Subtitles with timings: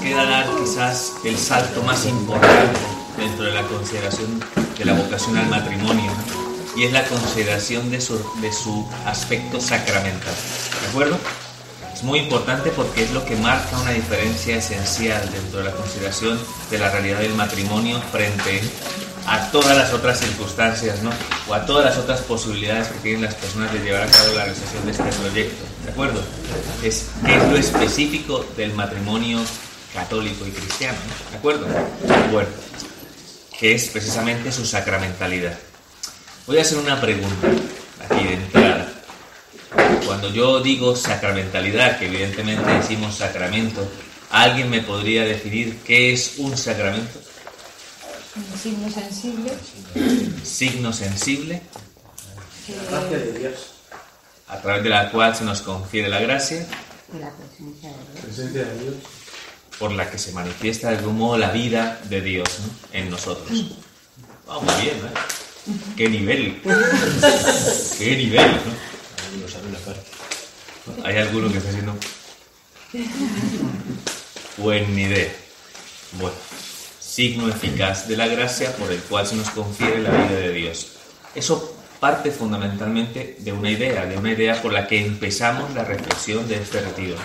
[0.00, 2.78] queda dar quizás el salto más importante
[3.16, 4.40] dentro de la consideración
[4.78, 6.10] de la vocación al matrimonio
[6.76, 10.34] y es la consideración de su, de su aspecto sacramental.
[10.82, 11.18] ¿De acuerdo?
[11.92, 16.38] Es muy importante porque es lo que marca una diferencia esencial dentro de la consideración
[16.70, 18.62] de la realidad del matrimonio frente
[19.26, 21.10] a todas las otras circunstancias, ¿no?
[21.48, 24.44] O a todas las otras posibilidades que tienen las personas de llevar a cabo la
[24.44, 26.22] realización de este proyecto, ¿de acuerdo?
[26.84, 29.40] Es es lo específico del matrimonio
[29.92, 30.98] católico y cristiano,
[31.30, 31.66] ¿de acuerdo?
[32.32, 32.48] Bueno,
[33.58, 35.58] que es precisamente su sacramentalidad.
[36.46, 37.48] Voy a hacer una pregunta
[38.08, 38.92] aquí de entrada.
[40.06, 43.86] Cuando yo digo sacramentalidad, que evidentemente decimos sacramento,
[44.30, 47.20] ¿alguien me podría definir qué es un sacramento?
[48.36, 49.52] Un signo sensible.
[50.44, 51.62] Signo sensible.
[52.68, 53.74] La gracia de Dios.
[54.46, 56.66] A través de la cual se nos confiere la gracia,
[57.12, 58.24] De la presencia de Dios.
[58.24, 58.94] Presencia de Dios.
[59.78, 62.98] Por la que se manifiesta de algún modo la vida de Dios ¿no?
[62.98, 63.50] en nosotros.
[63.50, 65.08] Muy bien, ¿no?
[65.96, 66.60] ¡Qué nivel!
[67.98, 68.50] ¡Qué nivel!
[68.52, 68.88] ¿no?
[71.04, 71.96] Hay alguno que está haciendo.
[74.56, 75.32] Buen idea.
[76.12, 76.36] Bueno,
[77.00, 80.92] signo eficaz de la gracia por el cual se nos confiere la vida de Dios.
[81.34, 86.48] Eso parte fundamentalmente de una idea, de una idea por la que empezamos la reflexión
[86.48, 87.16] de este retiro.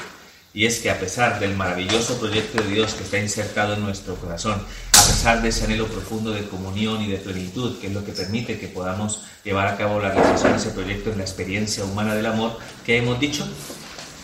[0.53, 4.15] Y es que a pesar del maravilloso proyecto de Dios que está insertado en nuestro
[4.15, 8.05] corazón, a pesar de ese anhelo profundo de comunión y de plenitud, que es lo
[8.05, 11.83] que permite que podamos llevar a cabo la realización de ese proyecto en la experiencia
[11.83, 13.47] humana del amor, que hemos dicho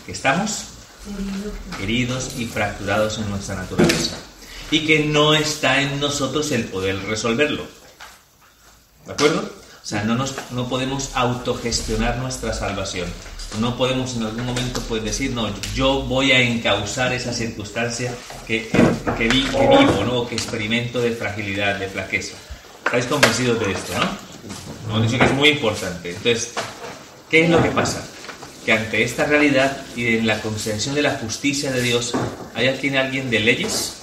[0.05, 0.65] que estamos
[1.81, 4.17] heridos y fracturados en nuestra naturaleza
[4.71, 7.65] y que no está en nosotros el poder resolverlo.
[9.05, 9.39] ¿De acuerdo?
[9.41, 13.09] O sea, no, nos, no podemos autogestionar nuestra salvación.
[13.59, 18.13] No podemos en algún momento pues, decir, no, yo voy a encauzar esa circunstancia
[18.47, 18.77] que, que,
[19.17, 20.27] que vi- que vivo, ¿no?
[20.27, 22.35] que experimento de fragilidad, de flaqueza.
[22.85, 24.95] ¿Estáis convencidos de esto, no?
[24.95, 26.09] Hemos dicho que es muy importante.
[26.09, 26.51] Entonces,
[27.29, 28.05] ¿qué es lo que pasa?
[28.65, 32.13] Que ante esta realidad y en la consideración de la justicia de Dios,
[32.55, 33.95] ¿hay aquí alguien de leyes?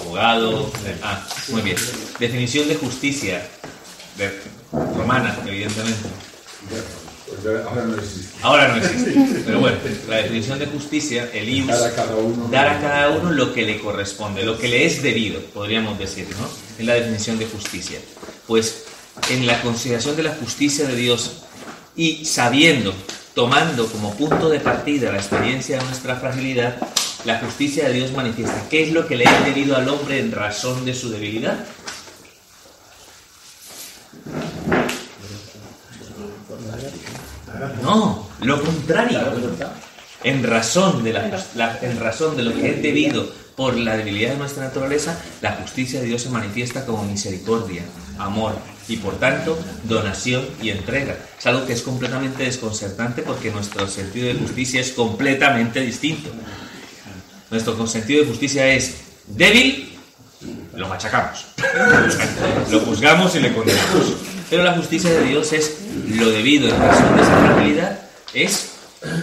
[0.00, 0.70] Abogado.
[1.02, 1.76] Ah, muy bien.
[2.20, 3.46] Definición de justicia.
[4.72, 6.08] Romana, evidentemente.
[7.48, 8.36] Ahora no existe.
[8.42, 9.42] Ahora no existe.
[9.44, 9.76] Pero bueno,
[10.08, 12.48] la definición de justicia, el ius, Dar a cada uno.
[12.50, 16.26] dar a cada uno lo que le corresponde, lo que le es debido, podríamos decir,
[16.38, 16.48] ¿no?
[16.78, 17.98] Es la definición de justicia.
[18.46, 18.84] Pues
[19.30, 21.42] en la consideración de la justicia de Dios
[21.96, 22.94] y sabiendo,
[23.34, 26.76] tomando como punto de partida la experiencia de nuestra fragilidad,
[27.24, 30.32] la justicia de Dios manifiesta qué es lo que le es debido al hombre en
[30.32, 31.58] razón de su debilidad.
[37.82, 39.20] No, lo contrario.
[40.22, 43.26] En razón, de la, la- en razón de lo que es debido
[43.56, 47.82] por la debilidad de nuestra naturaleza, la justicia de Dios se manifiesta como misericordia,
[48.18, 48.54] amor
[48.88, 51.16] y por tanto donación y entrega.
[51.38, 56.30] Es algo que es completamente desconcertante porque nuestro sentido de justicia es completamente distinto.
[57.50, 58.94] Nuestro sentido de justicia es
[59.26, 59.98] débil,
[60.74, 61.46] lo machacamos,
[62.70, 64.04] lo juzgamos y le condenamos.
[64.50, 65.78] Pero la justicia de Dios es
[66.08, 68.00] lo debido en razón de esa fragilidad,
[68.34, 68.70] es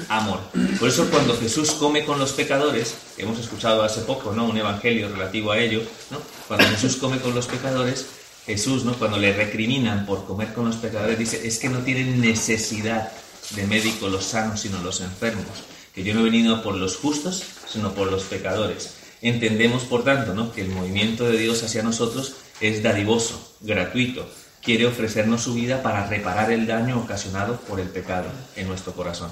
[0.08, 0.40] amor.
[0.80, 4.46] Por eso cuando Jesús come con los pecadores, hemos escuchado hace poco, ¿no?
[4.46, 6.20] Un evangelio relativo a ello, ¿no?
[6.48, 8.06] Cuando Jesús come con los pecadores,
[8.46, 8.94] Jesús, ¿no?
[8.94, 13.12] Cuando le recriminan por comer con los pecadores, dice, es que no tienen necesidad
[13.52, 15.46] de médico los sanos, sino los enfermos.
[15.94, 18.94] Que yo no he venido por los justos, sino por los pecadores.
[19.22, 20.54] Entendemos, por tanto, ¿no?
[20.54, 24.30] que el movimiento de Dios hacia nosotros es dadivoso, gratuito.
[24.68, 29.32] Quiere ofrecernos su vida para reparar el daño ocasionado por el pecado en nuestro corazón.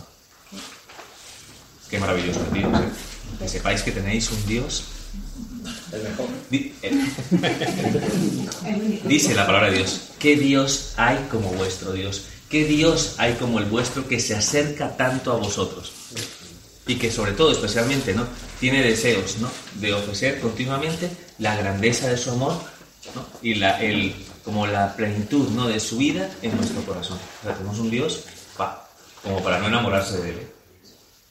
[1.89, 2.87] Qué maravilloso Dios, ¿eh?
[3.39, 4.85] Que sepáis que tenéis un Dios.
[5.91, 6.27] El mejor.
[6.53, 6.71] Eh,
[9.03, 12.27] Dice la palabra de Dios, ¿qué Dios hay como vuestro Dios?
[12.49, 15.91] ¿Qué Dios hay como el vuestro que se acerca tanto a vosotros?
[16.87, 18.25] Y que sobre todo, especialmente, ¿no?
[18.61, 19.51] Tiene deseos, ¿no?
[19.81, 22.53] De ofrecer continuamente la grandeza de su amor,
[23.13, 23.25] ¿no?
[23.41, 24.15] Y la, el,
[24.45, 25.67] como la plenitud, ¿no?
[25.67, 27.17] De su vida en nuestro corazón.
[27.41, 28.25] O sea, tenemos un Dios,
[28.55, 28.87] pa,
[29.23, 30.39] como para no enamorarse de él.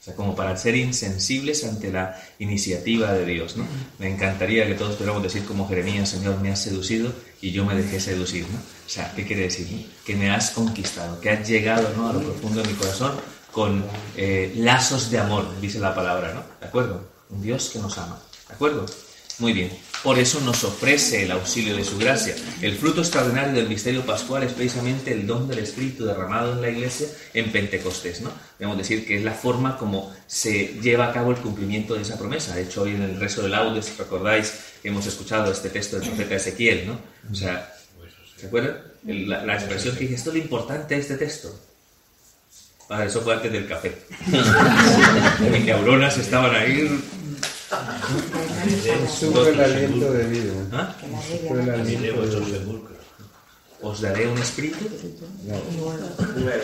[0.00, 3.64] O sea, como para ser insensibles ante la iniciativa de Dios, ¿no?
[3.98, 7.74] Me encantaría que todos pudiéramos decir como Jeremías, Señor, me has seducido y yo me
[7.74, 8.58] dejé seducir, ¿no?
[8.58, 9.66] O sea, ¿qué quiere decir?
[9.70, 9.82] no?
[10.04, 12.10] Que me has conquistado, que has llegado, ¿no?
[12.10, 13.12] A lo profundo de mi corazón
[13.50, 13.84] con
[14.16, 16.42] eh, lazos de amor, dice la palabra, ¿no?
[16.60, 17.08] ¿De acuerdo?
[17.30, 18.84] Un Dios que nos ama, ¿de acuerdo?
[19.38, 19.70] Muy bien.
[20.04, 22.34] Por eso nos ofrece el auxilio de su gracia.
[22.60, 26.68] El fruto extraordinario del misterio pascual es precisamente el don del Espíritu derramado en la
[26.68, 28.30] iglesia en Pentecostés, ¿no?
[28.58, 32.18] Debemos decir que es la forma como se lleva a cabo el cumplimiento de esa
[32.18, 32.54] promesa.
[32.54, 34.52] De hecho, hoy en el resto del audio, si recordáis,
[34.84, 37.00] hemos escuchado este texto del profeta Ezequiel, ¿no?
[37.32, 37.74] O sea,
[38.36, 38.76] ¿se acuerdan?
[39.06, 41.58] La, la expresión que dije, esto es lo importante de este texto.
[42.90, 43.96] Ah, eso fue antes del café.
[45.50, 46.90] Mis neuronas estaban ahí.
[49.08, 50.52] Sube el aliento de vida.
[50.72, 50.96] ¿Ah?
[51.02, 52.60] El no aliento de vida.
[53.82, 54.88] Os daré un espíritu
[56.34, 56.62] Primero.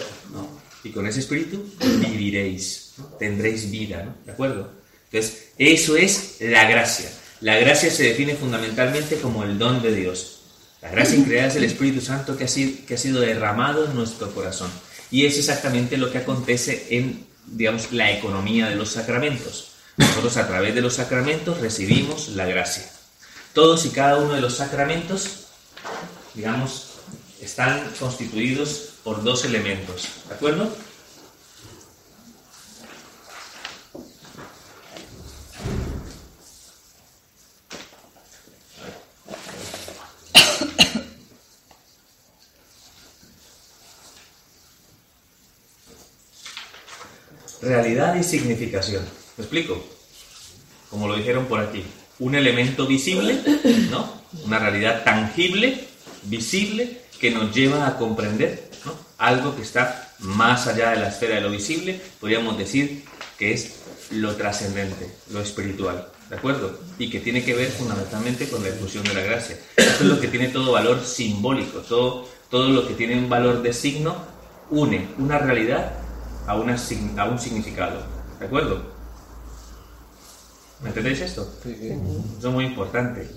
[0.83, 1.63] y con ese espíritu
[2.01, 3.05] viviréis, ¿no?
[3.19, 4.15] tendréis vida, ¿no?
[4.25, 4.73] ¿De acuerdo?
[5.13, 7.11] Entonces, eso es la gracia.
[7.41, 10.41] La gracia se define fundamentalmente como el don de Dios.
[10.81, 13.95] La gracia increada es el Espíritu Santo que ha, sido, que ha sido derramado en
[13.95, 14.71] nuestro corazón.
[15.11, 19.70] Y es exactamente lo que acontece en, digamos, la economía de los sacramentos.
[20.01, 22.85] Nosotros a través de los sacramentos recibimos la gracia.
[23.53, 25.49] Todos y cada uno de los sacramentos,
[26.35, 26.95] digamos,
[27.41, 30.09] están constituidos por dos elementos.
[30.29, 30.71] ¿De acuerdo?
[47.63, 49.20] Realidad y significación.
[49.41, 49.83] ¿Me explico?
[50.91, 51.83] Como lo dijeron por aquí.
[52.19, 53.41] Un elemento visible,
[53.91, 54.21] ¿no?
[54.45, 55.89] Una realidad tangible,
[56.25, 58.69] visible, que nos lleva a comprender
[59.17, 63.03] algo que está más allá de la esfera de lo visible, podríamos decir
[63.39, 63.77] que es
[64.11, 66.79] lo trascendente, lo espiritual, ¿de acuerdo?
[66.99, 69.59] Y que tiene que ver fundamentalmente con la difusión de la gracia.
[69.77, 73.63] Esto es lo que tiene todo valor simbólico, todo, todo lo que tiene un valor
[73.63, 74.17] de signo
[74.69, 75.95] une una realidad
[76.47, 76.77] a, una,
[77.17, 78.03] a un significado,
[78.39, 79.00] ¿de acuerdo?
[80.83, 81.53] ¿Me entendéis esto?
[81.65, 83.29] Eso es muy importante.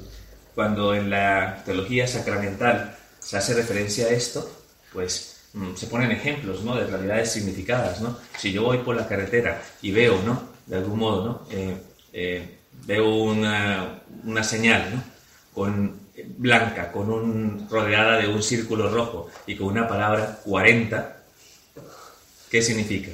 [0.55, 4.49] Cuando en la teología sacramental se hace referencia a esto,
[4.91, 6.75] pues mm, se ponen ejemplos ¿no?
[6.75, 8.01] de realidades significadas.
[8.01, 8.17] ¿no?
[8.37, 10.53] Si yo voy por la carretera y veo, ¿no?
[10.65, 11.41] de algún modo, ¿no?
[11.51, 11.77] Eh,
[12.13, 15.03] eh, veo una, una señal ¿no?
[15.53, 16.03] con,
[16.37, 21.17] blanca, con un, rodeada de un círculo rojo y con una palabra 40,
[22.49, 23.11] ¿qué significa?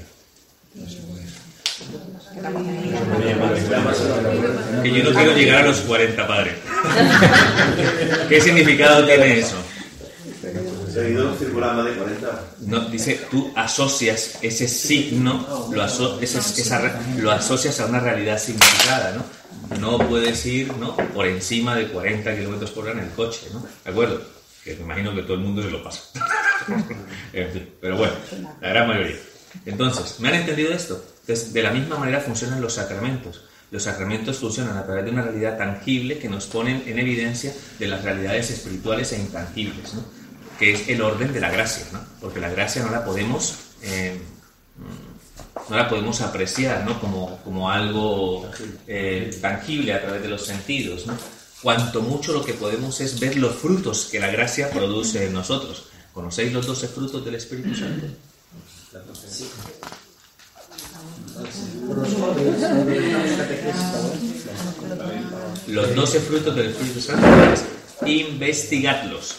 [4.84, 6.56] Que yo no quiero llegar a los 40, padre.
[8.30, 9.56] ¿Qué significado tiene eso?
[10.94, 12.44] Seguidor circulando de 40.
[12.62, 18.40] No, dice, tú asocias ese signo, lo, aso- esa re- lo asocias a una realidad
[18.40, 19.78] significada, ¿no?
[19.80, 20.96] No puedes ir ¿no?
[20.98, 23.64] por encima de 40 kilómetros por hora en el coche, ¿no?
[23.86, 24.22] ¿De acuerdo?
[24.64, 26.02] Que me imagino que todo el mundo se lo pasa.
[27.34, 28.14] en fin, pero bueno,
[28.62, 29.18] la gran mayoría.
[29.66, 31.04] Entonces, ¿me han entendido esto?
[31.30, 33.44] Entonces, de la misma manera funcionan los sacramentos.
[33.70, 37.88] Los sacramentos funcionan a través de una realidad tangible que nos ponen en evidencia de
[37.88, 40.04] las realidades espirituales e intangibles, ¿no?
[40.58, 42.00] que es el orden de la gracia, ¿no?
[42.20, 43.54] porque la gracia no la podemos,
[43.84, 44.20] eh,
[45.70, 47.00] no la podemos apreciar ¿no?
[47.00, 48.50] como, como algo
[48.88, 51.06] eh, tangible a través de los sentidos.
[51.06, 51.16] ¿no?
[51.62, 55.90] Cuanto mucho lo que podemos es ver los frutos que la gracia produce en nosotros.
[56.12, 58.08] ¿Conocéis los 12 frutos del Espíritu Santo?
[65.68, 67.64] Los 12 frutos del Espíritu Santo es
[68.08, 69.36] investigadlos.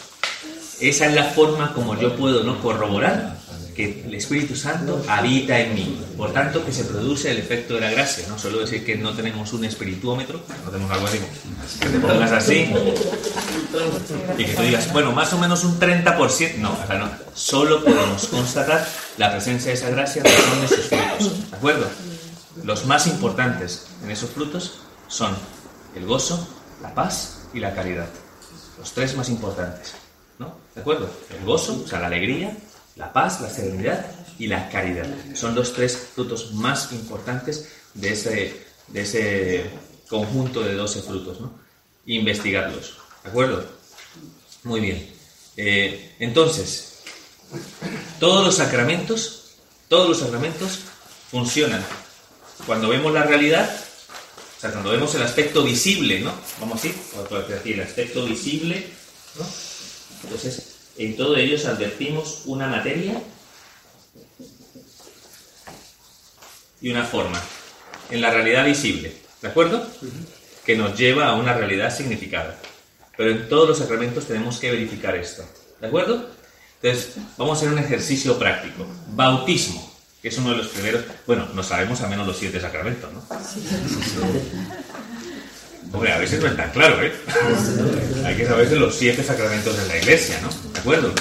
[0.79, 3.37] Esa es la forma como yo puedo no corroborar
[3.75, 5.99] que el Espíritu Santo habita en mí.
[6.17, 8.25] Por tanto, que se produce el efecto de la gracia.
[8.27, 11.19] No solo decir que no tenemos un espirituómetro, no tenemos algo así,
[11.79, 12.69] que te pongas así
[14.37, 16.57] y que tú digas, bueno, más o menos un 30%.
[16.57, 17.09] No, o sea, no.
[17.33, 18.85] Solo podemos constatar
[19.17, 21.49] la presencia de esa gracia en de sus frutos.
[21.51, 22.10] ¿De acuerdo?
[22.63, 25.35] Los más importantes en esos frutos son
[25.95, 26.47] el gozo,
[26.81, 28.07] la paz y la caridad.
[28.77, 29.93] Los tres más importantes.
[30.39, 30.55] ¿No?
[30.73, 31.09] ¿De acuerdo?
[31.29, 32.55] El gozo, o sea, la alegría,
[32.95, 34.05] la paz, la serenidad
[34.37, 35.07] y la caridad.
[35.33, 39.69] Son los tres frutos más importantes de ese, de ese
[40.09, 41.41] conjunto de 12 frutos.
[41.41, 41.53] ¿no?
[42.05, 42.97] Investigarlos.
[43.23, 43.63] ¿De acuerdo?
[44.63, 45.13] Muy bien.
[45.57, 47.03] Eh, entonces,
[48.19, 49.55] todos los sacramentos,
[49.87, 50.79] todos los sacramentos
[51.29, 51.83] funcionan.
[52.65, 53.69] Cuando vemos la realidad,
[54.57, 56.33] o sea, cuando vemos el aspecto visible, ¿no?
[56.59, 56.93] Vamos así,
[57.65, 58.87] el aspecto visible,
[59.37, 59.45] ¿no?
[60.23, 63.21] Entonces, en todo ello advertimos una materia
[66.79, 67.41] y una forma,
[68.09, 69.87] en la realidad visible, ¿de acuerdo?
[70.65, 72.59] Que nos lleva a una realidad significada.
[73.17, 75.43] Pero en todos los sacramentos tenemos que verificar esto,
[75.79, 76.29] ¿de acuerdo?
[76.81, 78.85] Entonces, vamos a hacer un ejercicio práctico.
[79.09, 79.90] Bautismo,
[80.21, 83.23] que es uno de los primeros, bueno, no sabemos al menos los siete sacramentos, ¿no?
[85.93, 87.11] Hombre, a veces no es tan claro, ¿eh?
[88.25, 90.49] Hay que saber de los siete sacramentos de la iglesia, ¿no?
[90.71, 91.11] ¿De acuerdo?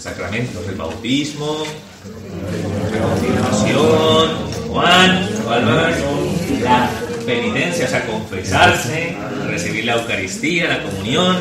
[0.00, 1.64] Sacramentos, el bautismo,
[2.92, 4.30] la confirmación,
[4.68, 5.28] Juan,
[6.64, 6.90] la
[7.26, 9.16] penitencia, o sea, confesarse,
[9.46, 11.36] recibir la Eucaristía, la comunión,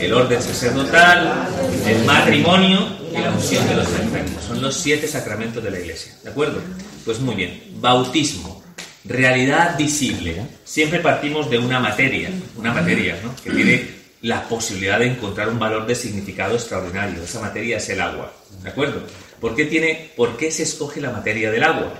[0.00, 1.48] el orden sacerdotal,
[1.86, 4.42] el matrimonio y la unción de los enfermos.
[4.44, 6.60] Son los siete sacramentos de la iglesia, ¿de acuerdo?
[7.04, 7.62] Pues muy bien.
[7.76, 8.64] Bautismo,
[9.04, 10.42] realidad visible.
[10.64, 13.34] Siempre partimos de una materia, una materia, ¿no?
[13.36, 17.22] Que tiene la posibilidad de encontrar un valor de significado extraordinario.
[17.22, 19.02] Esa materia es el agua, ¿de acuerdo?
[19.40, 21.92] ¿Por qué, tiene, ¿Por qué se escoge la materia del agua?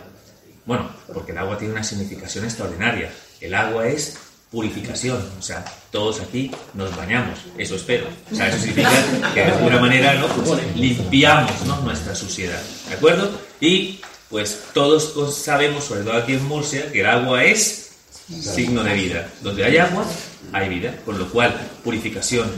[0.65, 3.11] Bueno, porque el agua tiene una significación extraordinaria.
[3.41, 4.19] El agua es
[4.51, 8.07] purificación, o sea, todos aquí nos bañamos, eso espero.
[8.31, 8.91] O sea, eso significa
[9.35, 10.29] que de alguna manera ¿no?
[10.29, 11.81] Pues limpiamos ¿no?
[11.81, 13.31] nuestra suciedad, ¿de acuerdo?
[13.61, 14.01] Y
[14.31, 17.91] pues todos sabemos, sobre todo aquí en Murcia, que el agua es
[18.29, 19.29] signo de vida.
[19.43, 20.05] Donde hay agua,
[20.53, 22.51] hay vida, con lo cual purificación,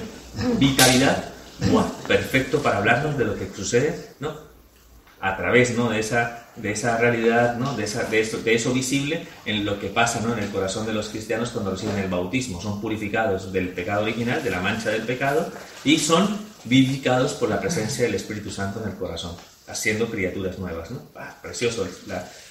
[0.58, 1.32] vitalidad,
[2.06, 4.49] perfecto para hablarnos de lo que sucede, ¿no?
[5.20, 5.88] a través ¿no?
[5.90, 7.74] de, esa, de esa realidad, ¿no?
[7.74, 10.32] de, esa, de, de eso visible en lo que pasa ¿no?
[10.32, 12.60] en el corazón de los cristianos cuando reciben el bautismo.
[12.60, 15.50] Son purificados del pecado original, de la mancha del pecado,
[15.84, 19.36] y son vivificados por la presencia del Espíritu Santo en el corazón,
[19.66, 20.90] haciendo criaturas nuevas.
[20.90, 21.02] ¿no?
[21.14, 21.86] Ah, precioso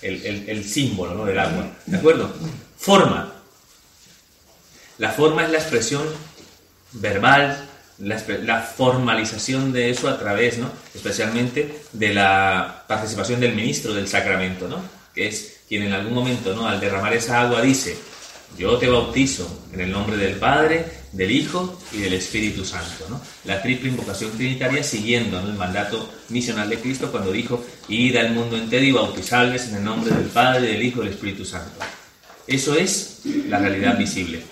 [0.02, 1.26] el, el, el, símbolo ¿no?
[1.26, 1.70] del agua.
[1.86, 2.32] ¿De acuerdo?
[2.78, 3.34] Forma.
[4.98, 6.04] La forma es la expresión
[6.94, 7.67] verbal,
[8.00, 10.72] la, formalización de eso a través, ¿no?
[10.94, 14.82] especialmente de la participación del ministro del sacramento, ¿no?
[15.14, 16.68] que es quien en algún momento, ¿no?
[16.68, 17.98] al derramar esa agua, dice,
[18.58, 23.08] yo te bautizo en el nombre del Padre, del Hijo y del Espíritu Santo.
[23.10, 23.20] ¿no?
[23.46, 28.58] La triple invocación trinitaria siguiendo el mandato misional de Cristo cuando dijo, id al mundo
[28.58, 31.80] entero y bautizarles en el nombre del Padre, del Hijo y del Espíritu Santo.
[32.46, 34.44] Eso es la realidad visible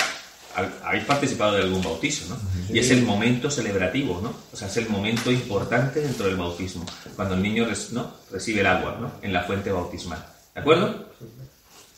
[0.55, 2.37] habéis participado de algún bautizo, ¿no?
[2.73, 4.33] Y es el momento celebrativo, ¿no?
[4.51, 6.85] O sea, es el momento importante dentro del bautismo,
[7.15, 8.13] cuando el niño ¿no?
[8.31, 9.11] recibe el agua, ¿no?
[9.21, 10.25] En la fuente bautismal.
[10.53, 11.09] ¿De acuerdo?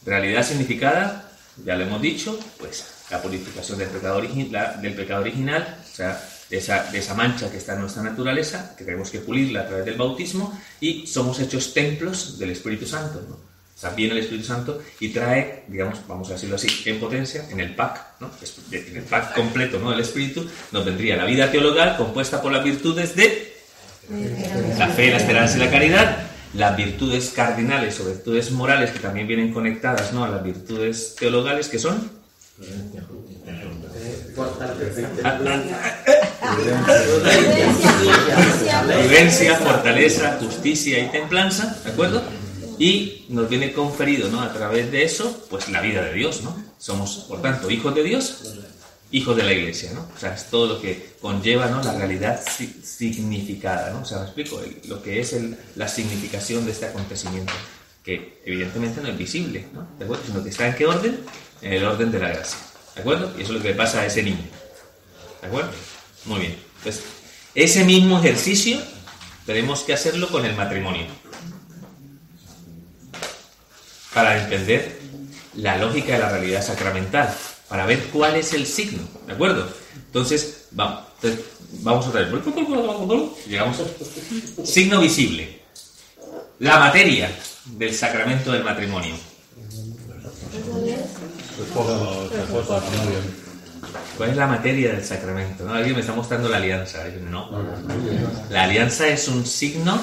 [0.06, 1.32] Realidad significada,
[1.64, 6.58] ya lo hemos dicho, pues la purificación del pecado, del pecado original, o sea, de
[6.58, 9.86] esa, de esa mancha que está en nuestra naturaleza, que tenemos que pulirla a través
[9.86, 13.47] del bautismo, y somos hechos templos del Espíritu Santo, ¿no?
[13.78, 17.48] O sea, viene el Espíritu Santo y trae, digamos, vamos a decirlo así, en potencia,
[17.52, 18.32] en el pack, ¿no?
[18.72, 19.92] en el pack completo ¿no?
[19.92, 23.56] del Espíritu, nos vendría la vida teologal compuesta por las virtudes de
[24.80, 26.18] la fe, la esperanza y la caridad,
[26.56, 30.26] las virtudes cardinales o virtudes morales que también vienen conectadas ¿no?
[30.26, 32.10] a las virtudes teologales que son
[38.88, 42.24] prudencia, fortaleza, justicia y templanza, ¿de acuerdo?
[42.80, 44.42] Y nos viene conferido ¿no?
[44.42, 46.56] a través de eso pues la vida de Dios ¿no?
[46.78, 48.56] somos por tanto hijos de Dios
[49.12, 50.08] hijos de la iglesia ¿no?
[50.16, 51.82] o sea es todo lo que conlleva ¿no?
[51.84, 52.40] la realidad
[52.84, 54.02] significada ¿no?
[54.02, 55.36] o sea me explico lo que es
[55.76, 57.54] la significación de este acontecimiento
[58.04, 59.88] que evidentemente no es visible ¿no?
[59.98, 60.24] ¿De acuerdo?
[60.26, 61.20] sino que está en qué orden
[61.62, 62.60] en el orden de la gracia
[62.96, 63.34] ¿de acuerdo?
[63.38, 64.46] y eso es lo que le pasa a ese niño
[65.42, 65.72] ¿de acuerdo?
[66.26, 67.02] muy bien pues
[67.56, 68.80] ese mismo ejercicio
[69.48, 71.06] tenemos que hacerlo con el matrimonio
[74.18, 74.98] para entender
[75.58, 77.32] la lógica de la realidad sacramental,
[77.70, 79.68] para ver cuál es el signo, ¿de acuerdo?
[80.08, 81.04] Entonces, vamos,
[81.84, 82.32] vamos otra vez.
[83.48, 83.78] Llegamos
[84.64, 85.62] signo visible.
[86.58, 87.30] La materia
[87.66, 89.14] del sacramento del matrimonio.
[94.18, 95.64] ¿Cuál es la materia del sacramento?
[95.64, 95.76] ¿No?
[95.76, 97.04] Alguien me está mostrando la alianza.
[97.30, 97.52] No.
[98.50, 100.02] La alianza es un signo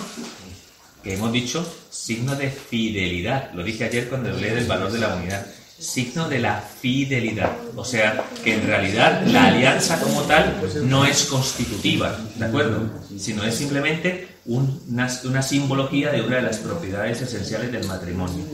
[1.05, 3.53] que hemos dicho signo de fidelidad.
[3.53, 5.47] Lo dije ayer cuando hablé del valor de la unidad.
[5.79, 7.53] Signo de la fidelidad.
[7.77, 12.89] O sea, que en realidad la alianza como tal no es constitutiva, ¿de acuerdo?
[13.19, 18.45] Sino es simplemente una, una simbología de una de las propiedades esenciales del matrimonio.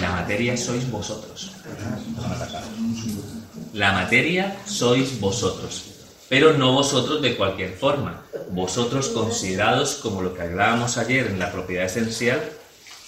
[0.00, 1.52] La materia sois vosotros.
[3.74, 5.95] La materia sois vosotros
[6.28, 8.22] pero no vosotros de cualquier forma.
[8.50, 12.42] Vosotros considerados como lo que hablábamos ayer en la propiedad esencial,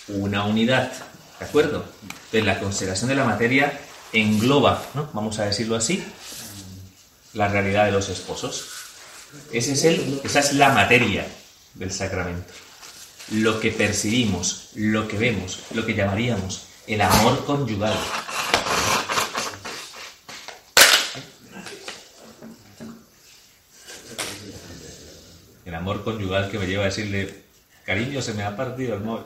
[0.08, 0.92] una unidad.
[1.38, 1.84] ¿De acuerdo?
[2.02, 3.80] Entonces la consideración de la materia
[4.12, 5.08] engloba, ¿no?
[5.12, 6.02] vamos a decirlo así,
[7.34, 8.66] la realidad de los esposos.
[9.52, 11.26] Esa es la materia
[11.75, 12.52] del sacramento.
[13.32, 17.94] Lo que percibimos, lo que vemos, lo que llamaríamos el amor conyugal.
[25.88, 27.35] Amor conyugal que me lleva a decirle,
[27.87, 29.25] cariño, se me ha partido el móvil.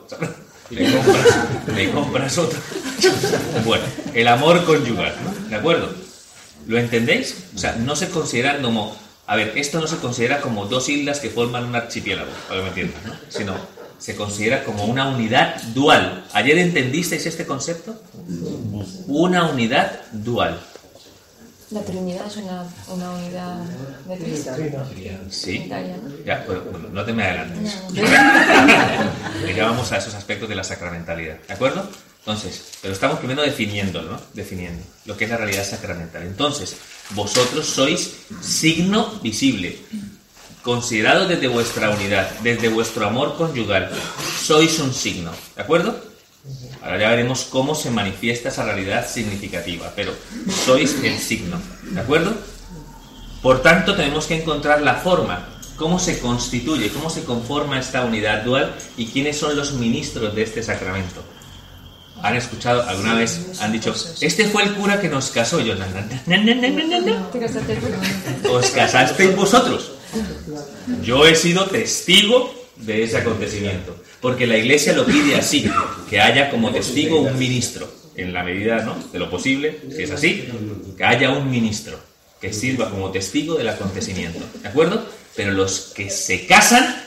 [1.75, 2.57] Me compras, otro.
[3.65, 5.49] Bueno, el amor conyugal, ¿no?
[5.49, 5.89] ¿De acuerdo?
[6.67, 7.43] ¿Lo entendéis?
[7.53, 8.95] O sea, no se consideran como...
[9.27, 12.63] A ver, esto no se considera como dos islas que forman un archipiélago, para que
[12.63, 13.13] me entiendan, ¿no?
[13.29, 13.55] Sino
[13.97, 16.25] se considera como una unidad dual.
[16.33, 18.01] ¿Ayer entendisteis este concepto?
[19.07, 20.59] Una unidad dual.
[21.73, 23.57] La Trinidad es una, una unidad
[24.07, 24.51] de Cristo.
[25.31, 25.67] Sí.
[25.67, 26.23] ¿no?
[26.23, 27.81] Ya, bueno, no te me adelantes.
[29.43, 31.89] Que ya vamos a esos aspectos de la sacramentalidad, ¿de acuerdo?
[32.19, 34.21] Entonces, pero estamos primero definiendo, ¿no?
[34.33, 36.21] Definiendo lo que es la realidad sacramental.
[36.21, 36.77] Entonces,
[37.09, 39.79] vosotros sois signo visible,
[40.61, 43.91] considerado desde vuestra unidad, desde vuestro amor conyugal,
[44.39, 46.12] sois un signo, ¿de acuerdo?
[46.81, 50.13] Ahora ya veremos cómo se manifiesta esa realidad significativa, pero
[50.65, 52.33] sois el signo, ¿de acuerdo?
[53.41, 55.47] Por tanto, tenemos que encontrar la forma,
[55.77, 60.43] cómo se constituye, cómo se conforma esta unidad dual y quiénes son los ministros de
[60.43, 61.23] este sacramento.
[62.21, 63.59] ¿Han escuchado alguna vez?
[63.61, 65.59] Han dicho, este fue el cura que nos casó.
[65.59, 67.31] Yo, "Na, na, na, na, na, na, na, na".
[67.31, 67.75] Te casaste
[68.43, 68.51] tú.
[68.53, 69.91] os casasteis vosotros.
[71.03, 75.69] Yo he sido testigo de ese acontecimiento, porque la Iglesia lo pide así,
[76.09, 80.47] que haya como testigo un ministro, en la medida de lo posible, si es así,
[80.97, 81.99] que haya un ministro
[82.39, 85.05] que sirva como testigo del acontecimiento, ¿de acuerdo?
[85.35, 87.03] Pero los que se casan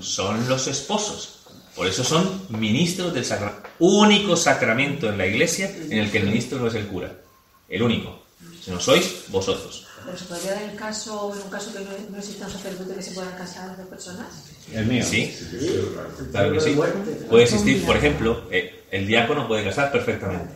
[0.00, 1.40] son los esposos.
[1.76, 3.68] Por eso son ministros del sacramento.
[3.80, 7.12] Único sacramento en la iglesia en el que el ministro no es el cura.
[7.68, 8.23] El único.
[8.64, 9.86] Si no sois vosotros.
[10.04, 12.94] Pero se podría dar el caso, en un caso que no, no exista un sacerdote
[12.94, 14.26] que se puedan casar las dos personas.
[14.72, 15.04] El mío.
[15.04, 15.34] Sí,
[16.30, 16.76] claro que sí.
[17.28, 20.54] Puede existir, por ejemplo, eh, el diácono puede casar perfectamente.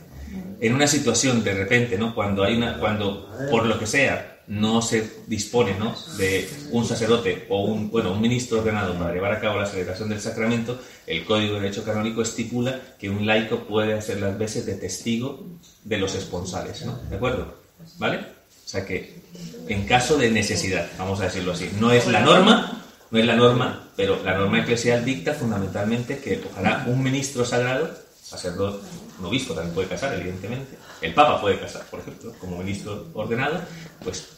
[0.60, 2.14] En una situación de repente, ¿no?
[2.14, 5.94] Cuando hay una, cuando por lo que sea no se dispone, ¿no?
[6.16, 10.08] De un sacerdote o un, bueno, un ministro ordenado para llevar a cabo la celebración
[10.08, 14.64] del sacramento, el Código de Derecho Canónico estipula que un laico puede hacer las veces
[14.64, 15.46] de testigo
[15.84, 16.98] de los esponsales, ¿no?
[17.10, 17.57] ¿De acuerdo?
[17.98, 18.18] ¿Vale?
[18.18, 19.22] O sea que
[19.68, 23.34] en caso de necesidad, vamos a decirlo así, no es la norma, no es la
[23.34, 27.90] norma, pero la norma eclesial dicta fundamentalmente que ojalá un ministro sagrado,
[28.22, 28.86] sacerdote,
[29.18, 33.60] un obispo también puede casar, evidentemente, el Papa puede casar, por ejemplo, como ministro ordenado,
[34.04, 34.28] pues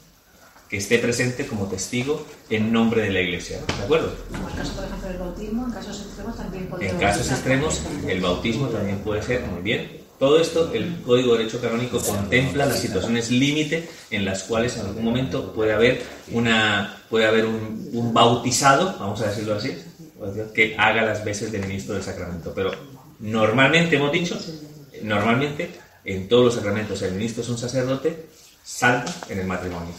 [0.69, 4.15] que esté presente como testigo en nombre de la Iglesia, ¿de acuerdo?
[4.31, 7.83] Como el caso, por ejemplo, del bautismo, en casos extremos también podría En casos extremos,
[8.07, 10.01] el bautismo también puede ser muy bien.
[10.21, 14.85] Todo esto, el Código de Derecho Canónico contempla las situaciones límite en las cuales en
[14.85, 19.75] algún momento puede haber una puede haber un, bautizado, vamos a decirlo así,
[20.55, 22.53] que haga las veces de ministro del sacramento.
[22.55, 22.71] Pero
[23.19, 24.39] normalmente hemos dicho,
[25.01, 25.71] normalmente
[26.05, 28.27] en todos los sacramentos el ministro es un sacerdote,
[28.63, 29.95] salvo en el matrimonio.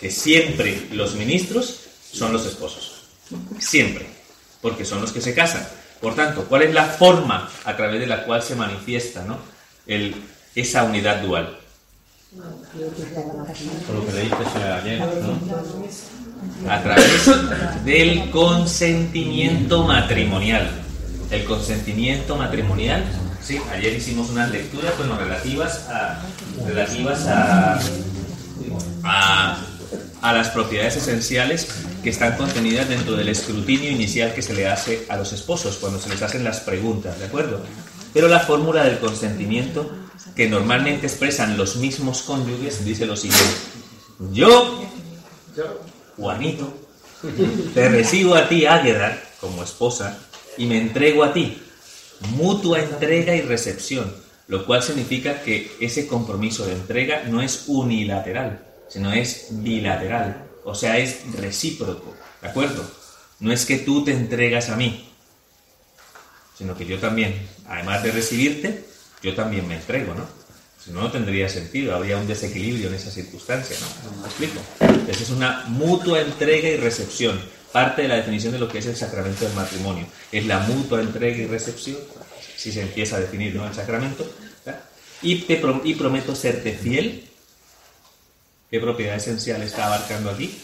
[0.00, 3.02] Que siempre los ministros son los esposos.
[3.58, 4.06] Siempre.
[4.62, 5.68] Porque son los que se casan.
[6.00, 9.57] Por tanto, ¿cuál es la forma a través de la cual se manifiesta ¿no?
[9.88, 10.14] El,
[10.54, 11.58] esa unidad dual?
[13.86, 16.70] Por lo que le dijiste ayer, ¿no?
[16.70, 20.70] A través del consentimiento matrimonial.
[21.30, 23.04] El consentimiento matrimonial,
[23.42, 26.22] sí, ayer hicimos unas lecturas bueno, relativas a
[26.66, 27.78] relativas a,
[29.04, 29.58] a,
[30.22, 31.68] a las propiedades esenciales
[32.02, 35.98] que están contenidas dentro del escrutinio inicial que se le hace a los esposos cuando
[35.98, 37.62] se les hacen las preguntas, ¿de acuerdo?
[38.12, 39.90] Pero la fórmula del consentimiento
[40.34, 43.54] que normalmente expresan los mismos cónyuges dice lo siguiente:
[44.32, 44.82] Yo,
[46.16, 46.72] Juanito,
[47.74, 50.18] te recibo a ti, Águeda, como esposa,
[50.56, 51.62] y me entrego a ti.
[52.36, 54.12] Mutua entrega y recepción,
[54.48, 60.74] lo cual significa que ese compromiso de entrega no es unilateral, sino es bilateral, o
[60.74, 62.84] sea, es recíproco, ¿de acuerdo?
[63.38, 65.07] No es que tú te entregas a mí,
[66.58, 68.84] sino que yo también, además de recibirte,
[69.22, 70.26] yo también me entrego, ¿no?
[70.84, 74.22] Si no, no tendría sentido, habría un desequilibrio en esa circunstancia, ¿no?
[74.22, 74.60] ¿Me explico?
[75.08, 77.40] Esa es una mutua entrega y recepción,
[77.72, 80.06] parte de la definición de lo que es el sacramento del matrimonio.
[80.32, 81.96] Es la mutua entrega y recepción,
[82.56, 83.66] si se empieza a definir ¿no?
[83.66, 84.28] el sacramento,
[85.22, 87.24] y, te y prometo serte fiel.
[88.70, 90.60] ¿Qué propiedad esencial está abarcando aquí?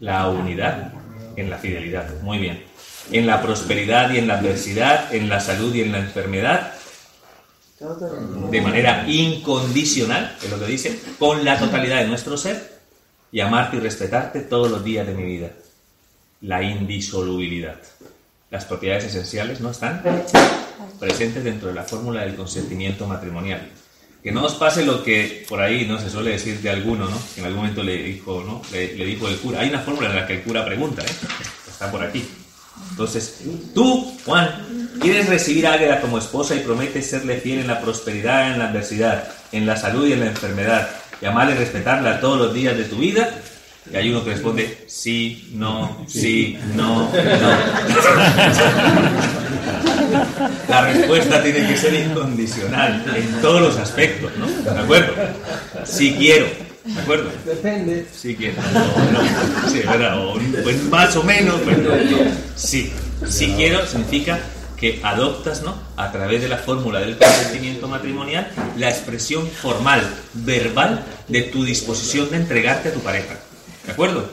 [0.00, 0.92] La unidad
[1.36, 2.20] en la fidelidad.
[2.22, 2.69] Muy bien.
[3.12, 6.74] En la prosperidad y en la adversidad, en la salud y en la enfermedad,
[8.50, 12.80] de manera incondicional, es lo que dice, con la totalidad de nuestro ser,
[13.32, 15.50] y amarte y respetarte todos los días de mi vida.
[16.42, 17.78] La indisolubilidad.
[18.50, 20.02] Las propiedades esenciales no están
[20.98, 23.70] presentes dentro de la fórmula del consentimiento matrimonial.
[24.22, 27.18] Que no os pase lo que por ahí no se suele decir de alguno, ¿no?
[27.34, 28.60] Que en algún momento le dijo, ¿no?
[28.70, 29.60] Le, le dijo el cura.
[29.60, 31.14] Hay una fórmula en la que el cura pregunta, ¿eh?
[31.68, 32.26] Está por aquí.
[32.90, 33.40] Entonces,
[33.74, 34.48] tú, Juan,
[35.00, 38.68] quieres recibir a Águeda como esposa y prometes serle fiel en la prosperidad, en la
[38.68, 40.88] adversidad, en la salud y en la enfermedad,
[41.20, 43.30] y amarla y respetarla todos los días de tu vida?
[43.90, 47.10] Y hay uno que responde sí, no, sí, no, no.
[50.68, 54.46] La respuesta tiene que ser incondicional en todos los aspectos, ¿no?
[54.46, 55.14] ¿De acuerdo?
[55.84, 56.46] Sí quiero,
[56.84, 57.30] ¿de acuerdo?
[57.44, 58.06] Depende.
[58.14, 58.60] Sí quiero.
[58.72, 59.70] No, no.
[59.70, 60.26] Sí, verdad.
[60.26, 61.92] O, pues más o menos, pero
[62.56, 62.92] sí.
[63.28, 64.38] Sí quiero significa
[64.80, 65.74] que adoptas, ¿no?
[65.96, 70.00] A través de la fórmula del consentimiento matrimonial, la expresión formal,
[70.32, 73.36] verbal, de tu disposición de entregarte a tu pareja.
[73.84, 74.30] ¿De acuerdo?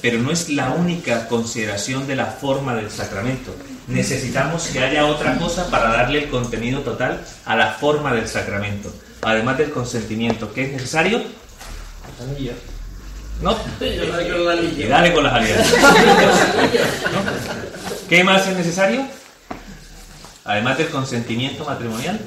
[0.00, 3.54] Pero no es la única consideración de la forma del sacramento.
[3.86, 8.92] Necesitamos que haya otra cosa para darle el contenido total a la forma del sacramento.
[9.22, 11.22] Además del consentimiento, ¿qué es necesario?
[13.42, 13.56] ¿No?
[13.80, 15.74] Y dale con las alianzas.
[18.08, 19.06] ¿Qué más es necesario?
[20.44, 22.18] Además del consentimiento matrimonial,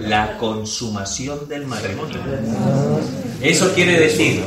[0.00, 2.18] la consumación del matrimonio.
[3.40, 4.44] Eso quiere decir,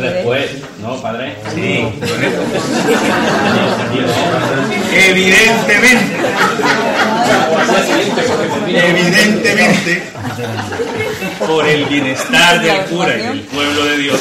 [0.00, 0.50] después,
[0.82, 1.36] ¿no, padre?
[1.54, 2.42] sí, correcto.
[5.10, 6.16] evidentemente,
[8.68, 10.02] evidentemente,
[11.46, 14.20] por el bienestar del cura y del pueblo de Dios,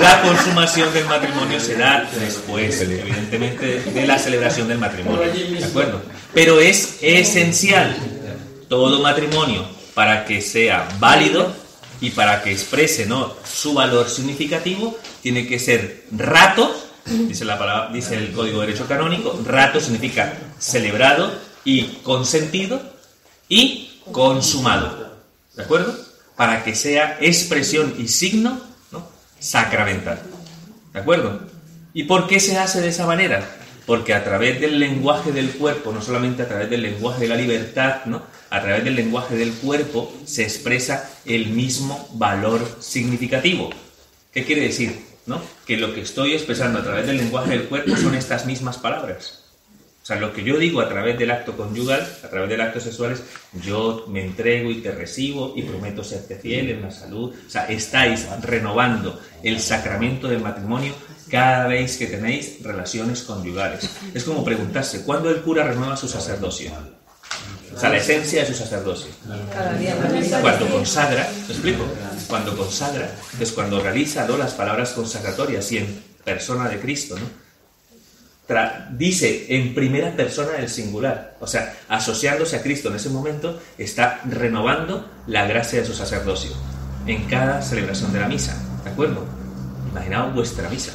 [0.00, 5.20] la consumación del matrimonio se da después, evidentemente, de la celebración del matrimonio.
[5.20, 6.02] ¿De acuerdo?
[6.34, 7.96] Pero es esencial
[8.68, 11.54] todo matrimonio para que sea válido
[12.00, 13.34] y para que exprese ¿no?
[13.44, 16.74] su valor significativo, tiene que ser rato,
[17.06, 21.32] dice, la palabra, dice el Código de Derecho Canónico, rato significa celebrado
[21.64, 22.80] y consentido
[23.48, 25.16] y consumado.
[25.54, 25.94] ¿De acuerdo?
[26.36, 28.60] Para que sea expresión y signo
[28.92, 29.08] ¿no?
[29.38, 30.20] sacramental.
[30.92, 31.40] ¿De acuerdo?
[31.94, 33.42] ¿Y por qué se hace de esa manera?
[33.86, 37.36] Porque a través del lenguaje del cuerpo, no solamente a través del lenguaje de la
[37.36, 38.22] libertad, ¿no?
[38.50, 43.70] a través del lenguaje del cuerpo se expresa el mismo valor significativo.
[44.32, 45.05] ¿Qué quiere decir?
[45.26, 45.40] ¿No?
[45.66, 49.42] Que lo que estoy expresando a través del lenguaje del cuerpo son estas mismas palabras.
[50.02, 52.78] O sea, lo que yo digo a través del acto conyugal, a través del acto
[52.78, 53.24] sexual es
[53.60, 57.34] yo me entrego y te recibo y prometo serte fiel en la salud.
[57.44, 60.94] O sea, estáis renovando el sacramento del matrimonio
[61.28, 63.90] cada vez que tenéis relaciones conyugales.
[64.14, 66.70] Es como preguntarse, ¿cuándo el cura renueva su sacerdocio?
[67.76, 69.08] O sea, la esencia de su sacerdocio.
[70.40, 71.84] Cuando consagra, ¿me explico?
[72.28, 74.38] Cuando consagra, es cuando realiza ¿no?
[74.38, 77.26] las palabras consagratorias y en persona de Cristo, ¿no?
[78.48, 83.60] Tra- dice en primera persona del singular, o sea, asociándose a Cristo en ese momento,
[83.76, 86.52] está renovando la gracia de su sacerdocio
[87.06, 89.24] en cada celebración de la misa, ¿de acuerdo?
[89.90, 90.92] Imaginaos vuestra misa.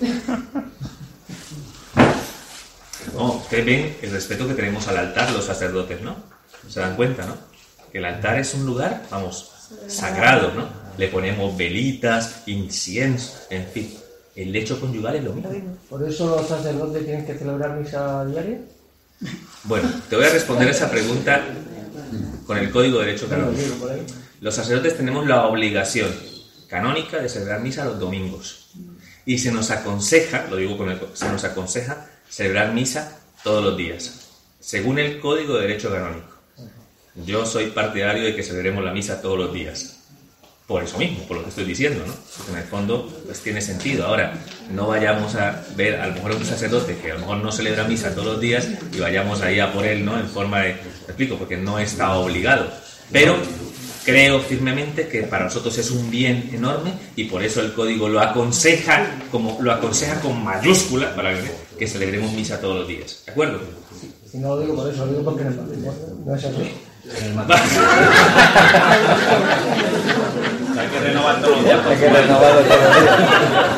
[3.14, 6.16] No, ustedes ven el respeto que tenemos al altar los sacerdotes, ¿no?
[6.68, 7.36] Se dan cuenta, ¿no?
[7.90, 9.50] Que el altar es un lugar, vamos,
[9.88, 10.68] sagrado, ¿no?
[10.96, 13.94] Le ponemos velitas, incienso, en fin.
[14.34, 15.76] El lecho conyugal es lo mismo.
[15.88, 18.60] Por eso los sacerdotes tienen que celebrar misa diaria.
[19.64, 21.42] Bueno, te voy a responder esa pregunta
[22.46, 23.88] con el Código de Derecho Canónico.
[24.40, 26.10] Los sacerdotes tenemos la obligación
[26.68, 28.70] canónica de celebrar misa los domingos.
[29.24, 33.76] Y se nos aconseja, lo digo con el, se nos aconseja celebrar misa todos los
[33.76, 36.32] días, según el Código de Derecho Canónico.
[37.26, 39.98] Yo soy partidario de que celebremos la misa todos los días.
[40.66, 42.14] Por eso mismo, por lo que estoy diciendo, ¿no?
[42.38, 44.06] Porque en el fondo, pues tiene sentido.
[44.06, 44.32] Ahora,
[44.70, 47.52] no vayamos a ver a lo mejor a un sacerdote que a lo mejor no
[47.52, 50.18] celebra misa todos los días y vayamos ahí a por él, ¿no?
[50.18, 50.72] En forma de.
[50.72, 52.72] Te explico, porque no está obligado.
[53.10, 53.36] Pero
[54.04, 58.20] creo firmemente que para nosotros es un bien enorme y por eso el código lo
[58.20, 63.22] aconseja, como lo aconseja con mayúscula, para que, que celebremos misa todos los días.
[63.26, 63.60] ¿De acuerdo?
[64.30, 66.72] Si no lo digo por eso, lo digo porque no es así.
[70.78, 71.80] Hay que renovar todos los días.
[71.86, 73.16] Hay que renovarlo todos los días.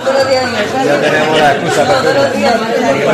[0.04, 0.92] Todos los días aniversario.
[0.92, 3.06] Ya tenemos la excusa Todos los días aniversario.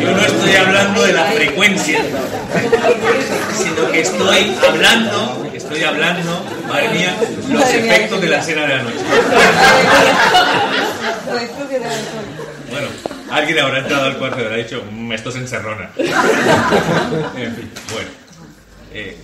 [0.00, 2.00] Yo no estoy hablando de la frecuencia,
[3.56, 7.16] sino que estoy hablando, estoy hablando, madre mía,
[7.50, 8.96] los Madre mía, efectos de la cena de la noche.
[12.70, 12.88] Bueno,
[13.30, 15.90] alguien habrá entrado al cuarto y habrá dicho, "Mm, esto se encerrona.
[15.96, 18.08] en fin, bueno.
[18.92, 19.16] eh,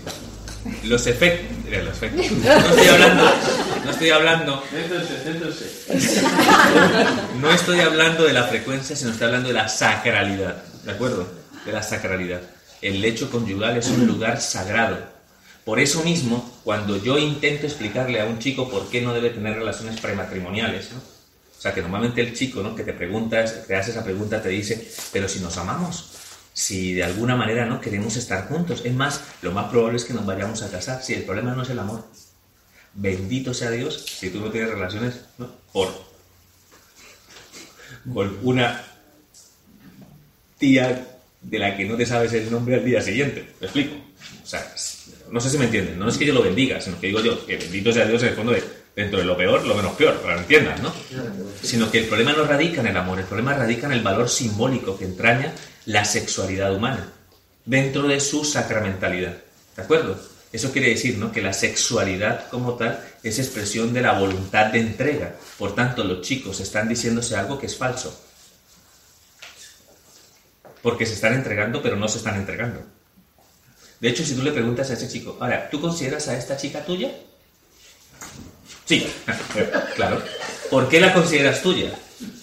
[0.84, 1.46] los efectos.
[1.64, 2.30] mira, los efectos.
[2.32, 3.24] No estoy hablando.
[3.84, 4.64] No estoy hablando.
[7.40, 10.62] No estoy hablando de la frecuencia, sino estoy hablando de la sacralidad.
[10.84, 11.26] ¿De acuerdo?
[11.66, 12.40] De la sacralidad.
[12.82, 14.98] El lecho conyugal es un lugar sagrado.
[15.64, 19.54] Por eso mismo, cuando yo intento explicarle a un chico por qué no debe tener
[19.54, 20.90] relaciones prematrimoniales.
[21.56, 22.74] O sea, que normalmente el chico, ¿no?
[22.74, 26.10] Que te preguntas, te hace esa pregunta, te dice, pero si nos amamos.
[26.54, 28.82] si de alguna manera no queremos estar juntos.
[28.84, 31.02] Es más, lo más probable es que nos vayamos a casar.
[31.02, 32.04] Si el problema no es el amor.
[32.94, 35.48] Bendito sea Dios si tú no tienes relaciones ¿no?
[35.72, 35.88] por
[38.42, 38.84] una
[40.58, 41.11] tía
[41.42, 43.48] de la que no te sabes el nombre al día siguiente.
[43.60, 43.96] ¿Me explico?
[44.42, 44.72] O sea,
[45.30, 45.98] no sé si me entienden.
[45.98, 48.28] No es que yo lo bendiga, sino que digo yo que bendito sea Dios en
[48.28, 48.62] el fondo de
[48.94, 50.92] dentro de lo peor, lo menos peor, para que entiendas, ¿no?
[51.62, 54.28] Sino que el problema no radica en el amor, el problema radica en el valor
[54.28, 55.54] simbólico que entraña
[55.86, 57.10] la sexualidad humana
[57.64, 59.38] dentro de su sacramentalidad.
[59.76, 60.20] ¿De acuerdo?
[60.52, 61.32] Eso quiere decir ¿no?
[61.32, 65.36] que la sexualidad como tal es expresión de la voluntad de entrega.
[65.58, 68.14] Por tanto, los chicos están diciéndose algo que es falso.
[70.82, 72.82] Porque se están entregando, pero no se están entregando.
[74.00, 76.84] De hecho, si tú le preguntas a ese chico, ahora, ¿tú consideras a esta chica
[76.84, 77.12] tuya?
[78.84, 79.06] Sí,
[79.94, 80.20] claro.
[80.70, 81.92] ¿Por qué la consideras tuya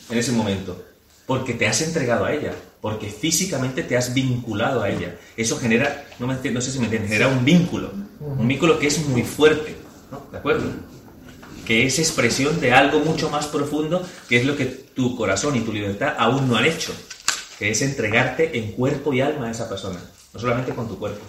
[0.10, 0.86] en ese momento?
[1.26, 5.18] Porque te has entregado a ella, porque físicamente te has vinculado a ella.
[5.36, 8.80] Eso genera, no, me, entiendo, no sé si me entiendes, genera un vínculo, un vínculo
[8.80, 9.76] que es muy fuerte,
[10.12, 10.28] ¿no?
[10.32, 10.72] ¿De acuerdo?
[11.66, 15.60] Que es expresión de algo mucho más profundo, que es lo que tu corazón y
[15.62, 16.94] tu libertad aún no han hecho,
[17.60, 20.00] que es entregarte en cuerpo y alma a esa persona,
[20.34, 21.20] no solamente con tu cuerpo.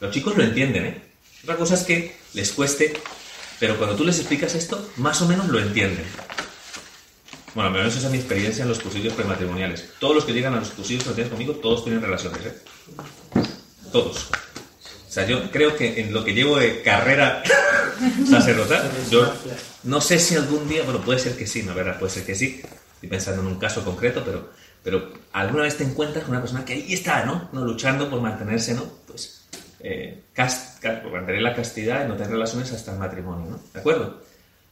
[0.00, 1.02] Los chicos lo entienden, ¿eh?
[1.42, 2.94] Otra cosa es que les cueste,
[3.58, 6.04] pero cuando tú les explicas esto, más o menos lo entienden.
[7.54, 9.90] Bueno, al menos esa es mi experiencia en los cursillos prematrimoniales.
[9.98, 12.54] Todos los que llegan a los cursillos prematrimoniales conmigo, todos tienen relaciones, ¿eh?
[13.90, 14.28] Todos.
[15.08, 17.42] O sea, yo creo que en lo que llevo de carrera
[18.30, 19.30] sacerdotal, yo
[19.82, 21.74] no sé si algún día, bueno, puede ser que sí, ¿no?
[21.74, 21.98] ¿Verdad?
[21.98, 22.62] Puede ser que sí.
[22.94, 24.50] Estoy pensando en un caso concreto, pero,
[24.82, 27.48] pero alguna vez te encuentras con una persona que ahí está, ¿no?
[27.52, 27.64] ¿No?
[27.64, 28.84] Luchando por mantenerse, ¿no?
[29.06, 29.44] Pues,
[29.80, 33.60] eh, cast, cast, por mantener la castidad y no tener relaciones hasta el matrimonio, ¿no?
[33.72, 34.20] ¿De acuerdo?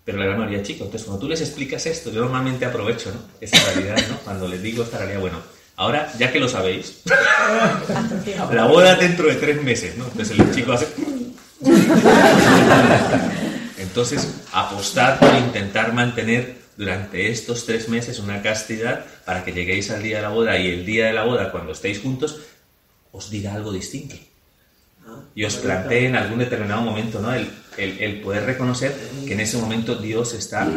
[0.04, 0.86] pero la gran mayoría chicos.
[0.86, 3.20] Entonces, cuando tú les explicas esto, yo normalmente aprovecho ¿no?
[3.40, 4.16] esta realidad, ¿no?
[4.18, 5.38] Cuando les digo esta realidad, bueno,
[5.76, 7.02] ahora ya que lo sabéis,
[8.52, 10.06] la boda dentro de tres meses, ¿no?
[10.06, 10.88] Entonces el chico hace...
[13.78, 20.02] Entonces, apostar por intentar mantener durante estos tres meses una castidad para que lleguéis al
[20.02, 22.40] día de la boda y el día de la boda, cuando estéis juntos,
[23.12, 24.16] os diga algo distinto.
[25.34, 27.32] Y os plantee en algún determinado momento ¿no?
[27.32, 28.94] el, el, el, poder reconocer
[29.26, 30.68] que en ese momento Dios está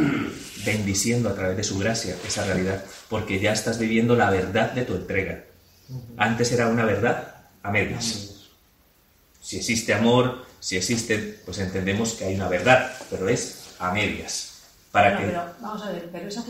[0.65, 4.83] bendiciendo a través de su gracia esa realidad, porque ya estás viviendo la verdad de
[4.83, 5.43] tu entrega.
[6.17, 8.49] Antes era una verdad a medias.
[9.41, 14.52] Si existe amor, si existe, pues entendemos que hay una verdad, pero es a medias.
[14.93, 16.43] Para Bueno, que, pero vamos a ver, pero esa-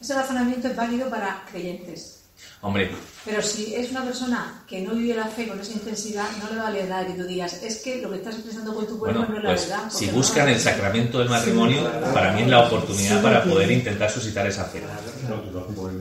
[0.00, 2.20] ese razonamiento es válido para creyentes.
[2.60, 2.90] hombre,
[3.24, 6.56] Pero si es una persona que no vive la fe con esa intensidad, no le
[6.60, 9.32] vale nada que tú digas, es que lo que estás expresando con tu cuerpo Bueno,
[9.32, 9.90] no es la pues verdad.
[9.90, 13.70] si no buscan lo el sacramento del matrimonio, para mí es la oportunidad para poder
[13.72, 14.82] intentar suscitar esa fe.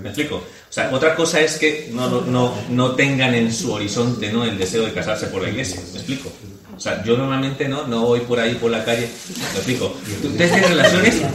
[0.01, 0.35] ¿Me explico?
[0.37, 4.43] O sea, otra cosa es que no, no, no, no tengan en su horizonte ¿no?
[4.45, 5.81] el deseo de casarse por la iglesia.
[5.91, 6.29] ¿Me explico?
[6.75, 9.09] O sea, yo normalmente no, no voy por ahí por la calle.
[9.37, 9.95] ¿Me explico?
[10.23, 11.21] ¿Ustedes tienen relaciones?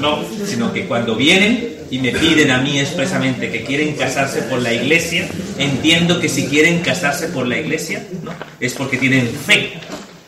[0.00, 4.60] No, sino que cuando vienen y me piden a mí expresamente que quieren casarse por
[4.60, 8.32] la iglesia, entiendo que si quieren casarse por la iglesia, ¿no?
[8.60, 9.72] es porque tienen fe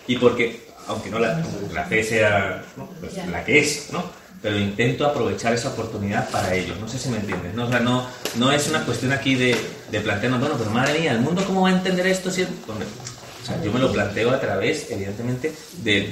[0.09, 1.41] y porque, aunque no la,
[1.73, 2.65] la fe sea
[3.01, 4.05] pues, la que es, ¿no?
[4.42, 6.79] Pero intento aprovechar esa oportunidad para ellos.
[6.81, 7.55] No sé si me entiendes.
[7.55, 9.57] No, O sea, no, no es una cuestión aquí de,
[9.90, 12.31] de plantearnos, bueno, pero madre mía, ¿el mundo cómo va a entender esto?
[12.31, 12.42] Si...
[12.42, 16.11] O sea, yo me lo planteo a través, evidentemente, de,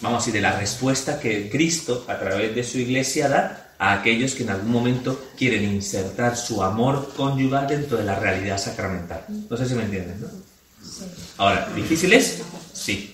[0.00, 3.94] vamos a decir, de la respuesta que Cristo, a través de su iglesia, da a
[3.94, 9.24] aquellos que en algún momento quieren insertar su amor conyugal dentro de la realidad sacramental.
[9.28, 10.28] No sé si me entienden, ¿no?
[11.38, 12.42] Ahora, ¿difícil es?
[12.72, 13.11] Sí.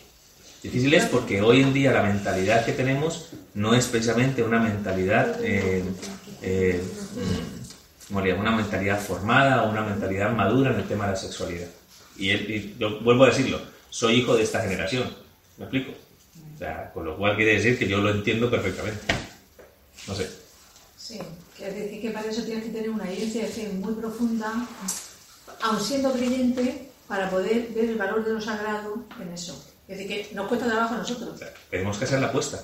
[0.62, 5.38] Difícil es porque hoy en día la mentalidad que tenemos no es precisamente una mentalidad,
[5.42, 5.84] eh,
[6.42, 6.82] eh,
[8.10, 11.68] mm, una mentalidad formada o una mentalidad madura en el tema de la sexualidad.
[12.16, 15.14] Y, y yo vuelvo a decirlo, soy hijo de esta generación,
[15.58, 15.92] ¿me explico?
[16.54, 19.00] O sea, con lo cual quiere decir que yo lo entiendo perfectamente.
[20.08, 20.28] No sé.
[20.96, 21.20] Sí,
[21.56, 24.66] quiere decir que para eso tienes que tener una evidencia de fe muy profunda,
[25.62, 29.67] aun siendo creyente, para poder ver el valor de lo sagrado en eso.
[29.88, 31.30] Es decir, que nos cuesta trabajo a nosotros.
[31.34, 32.62] O sea, tenemos que hacer la apuesta.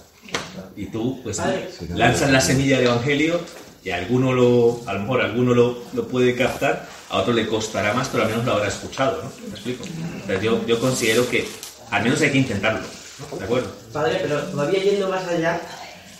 [0.77, 1.71] Y tú, pues, Vale.
[1.95, 3.41] lanzas la semilla del Evangelio
[3.83, 7.95] y alguno lo, a lo mejor alguno lo, lo puede captar, a otro le costará
[7.95, 9.31] más, pero al menos lo habrá escuchado, ¿no?
[9.49, 9.85] ¿Me explico?
[10.23, 11.47] O sea, yo, yo considero que
[11.91, 13.39] al menos hay que intentarlo, ¿no?
[13.39, 13.71] ¿De acuerdo?
[13.93, 15.61] Padre, pero todavía yendo más allá,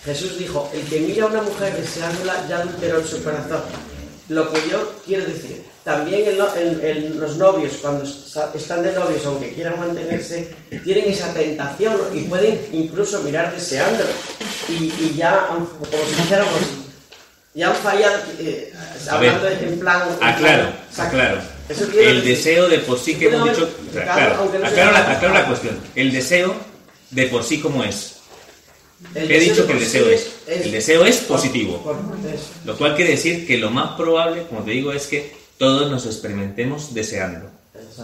[0.05, 3.63] Jesús dijo, el que mira a una mujer deseándola ya adulteró en su corazón.
[4.29, 8.83] Lo que yo quiero decir, también en, lo- en- en los novios, cuando está- están
[8.83, 10.49] de novios, aunque quieran mantenerse,
[10.83, 14.09] tienen esa tentación y pueden incluso mirar deseándolo.
[14.69, 15.67] Y, y ya, como
[16.09, 16.61] si dijéramos,
[17.57, 18.73] Y han fallado, eh,
[19.09, 20.03] A ver, hablando en plan...
[20.21, 21.41] Aclaro, plan- aclaro.
[21.69, 23.71] Eso El decir- deseo de por sí que hemos dicho.
[23.93, 25.79] Claro, no aclaro la, aclaro la cuestión.
[25.95, 26.53] El deseo
[27.13, 28.15] de por sí, ¿cómo es?
[29.15, 30.15] el ¿Qué he dicho que el por deseo sí
[30.49, 30.63] es?
[30.65, 31.81] El deseo es positivo.
[31.81, 31.95] por-
[32.29, 32.45] eso.
[32.65, 36.07] Lo cual quiere decir que lo más probable, como te digo, es que todos nos
[36.07, 37.51] experimentemos deseando.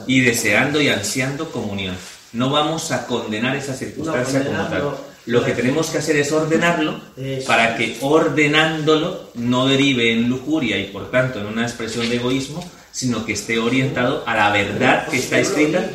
[0.07, 1.97] Y deseando y ansiando comunión.
[2.33, 4.83] No vamos a condenar esa circunstancia No, como tal.
[5.27, 7.01] Lo que tenemos que hacer es ordenarlo
[7.47, 12.69] para que ordenándolo no derive en lujuria y por tanto en una expresión de egoísmo,
[12.91, 15.91] sino que esté orientado a la verdad que está escrita.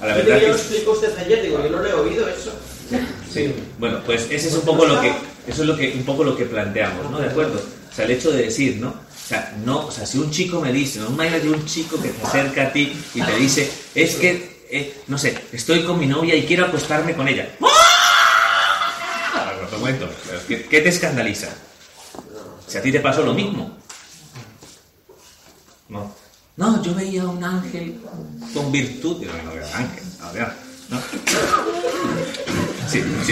[0.00, 0.48] A la verdad que
[0.84, 2.52] lo usted ayer, digo, yo no le he oído eso.
[3.32, 3.54] Sí.
[3.78, 5.12] Bueno, pues ese es un poco lo que
[5.46, 7.18] eso es lo que un poco lo que planteamos, ¿no?
[7.18, 7.60] De acuerdo.
[7.60, 8.94] O sea, el hecho de decir, ¿no?
[9.26, 12.12] O sea, no, o sea, si un chico me dice, no imagínate un chico que
[12.12, 16.06] se acerca a ti y te dice, es que eh, no sé, estoy con mi
[16.06, 17.48] novia y quiero acostarme con ella.
[17.60, 19.52] ¡Ah!
[19.72, 20.08] Un momento,
[20.46, 21.48] ¿qué, te escandaliza?
[22.68, 23.76] Si a ti te pasó lo mismo.
[25.88, 26.14] No.
[26.54, 28.00] No, yo veía un ángel
[28.54, 29.24] con virtud.
[29.24, 30.48] Yo no veo ángel, no veo,
[30.88, 31.00] ¿no?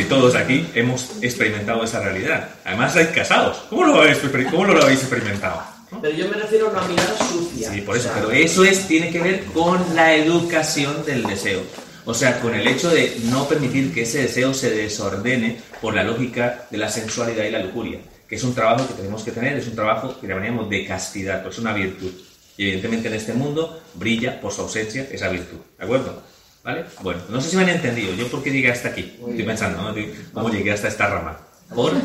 [0.08, 2.48] Todos aquí hemos experimentado esa realidad.
[2.64, 3.58] Además, estáis casados.
[3.70, 4.18] ¿Cómo lo habéis,
[4.50, 5.73] cómo lo habéis experimentado?
[6.00, 7.72] Pero yo me refiero a una mirada sucia.
[7.72, 8.08] Sí, por eso.
[8.08, 11.60] O sea, Pero eso es, tiene que ver con la educación del deseo.
[12.06, 16.04] O sea, con el hecho de no permitir que ese deseo se desordene por la
[16.04, 18.00] lógica de la sensualidad y la lujuria.
[18.28, 21.42] Que es un trabajo que tenemos que tener, es un trabajo que llamaríamos de castidad,
[21.42, 22.12] pues es una virtud.
[22.56, 25.58] Y evidentemente en este mundo brilla por su ausencia esa virtud.
[25.78, 26.22] ¿De acuerdo?
[26.62, 26.84] ¿Vale?
[27.02, 28.14] Bueno, no sé si me han entendido.
[28.14, 29.16] ¿Yo por qué llegué hasta aquí?
[29.18, 29.94] Estoy pensando, ¿no?
[30.32, 31.38] ¿Cómo llegué hasta esta rama?
[31.74, 31.92] ¿Por?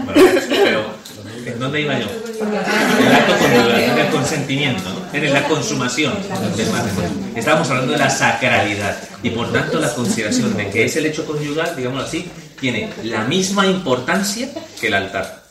[0.00, 0.22] Bueno,
[1.46, 2.06] ¿en dónde iba yo?
[2.06, 5.00] El acto conyugal, el consentimiento, ¿no?
[5.12, 6.14] en la consumación
[6.56, 7.10] del matrimonio.
[7.36, 11.26] Estábamos hablando de la sacralidad y por tanto la consideración de que es el hecho
[11.26, 14.48] conyugal, digámoslo así, tiene la misma importancia
[14.80, 15.42] que el altar.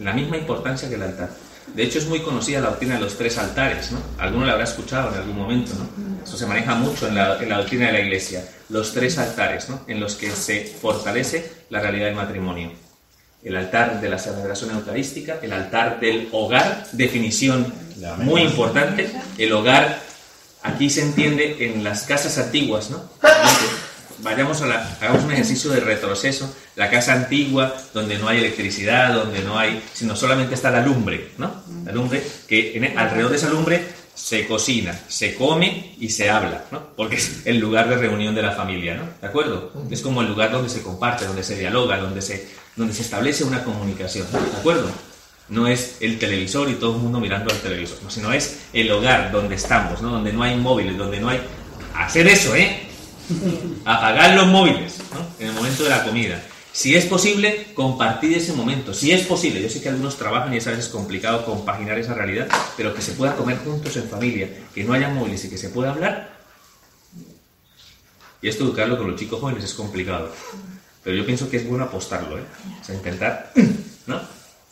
[0.00, 1.30] La misma importancia que el altar.
[1.74, 4.00] De hecho, es muy conocida la doctrina de los tres altares, ¿no?
[4.18, 6.24] Alguno la habrá escuchado en algún momento, ¿no?
[6.24, 8.44] Eso se maneja mucho en la, en la doctrina de la Iglesia.
[8.70, 9.82] Los tres altares, ¿no?
[9.86, 12.72] En los que se fortalece la realidad del matrimonio.
[13.42, 17.72] El altar de la celebración eucarística, el altar del hogar, definición
[18.18, 19.10] muy importante.
[19.38, 19.98] El hogar,
[20.62, 23.02] aquí se entiende en las casas antiguas, ¿no?
[24.22, 26.54] Vayamos a la, hagamos un ejercicio de retroceso.
[26.76, 31.30] La casa antigua, donde no hay electricidad, donde no hay, sino solamente está la lumbre,
[31.38, 31.62] ¿no?
[31.86, 33.82] La lumbre, que en- alrededor de esa lumbre
[34.14, 36.88] se cocina, se come y se habla, ¿no?
[36.94, 39.04] Porque es el lugar de reunión de la familia, ¿no?
[39.22, 39.72] ¿De acuerdo?
[39.90, 43.44] Es como el lugar donde se comparte, donde se dialoga, donde se, donde se establece
[43.44, 44.26] una comunicación.
[44.30, 44.90] ¿De acuerdo?
[45.48, 48.10] No es el televisor y todo el mundo mirando al televisor, ¿no?
[48.10, 50.00] sino es el hogar donde estamos.
[50.00, 51.40] Donde no hay móviles, donde no hay...
[51.94, 52.86] Hacer eso, ¿eh?
[53.84, 54.94] apagar los móviles
[55.38, 56.42] en el momento de la comida.
[56.72, 58.94] Si es posible, compartir ese momento.
[58.94, 62.14] Si es posible, yo sé que algunos trabajan y es a veces complicado compaginar esa
[62.14, 65.58] realidad, pero que se pueda comer juntos en familia, que no haya móviles y que
[65.58, 66.38] se pueda hablar.
[68.40, 70.32] Y esto educarlo con los chicos jóvenes es complicado.
[71.02, 72.44] Pero yo pienso que es bueno apostarlo, ¿eh?
[72.80, 73.52] O sea, intentar,
[74.06, 74.20] ¿no?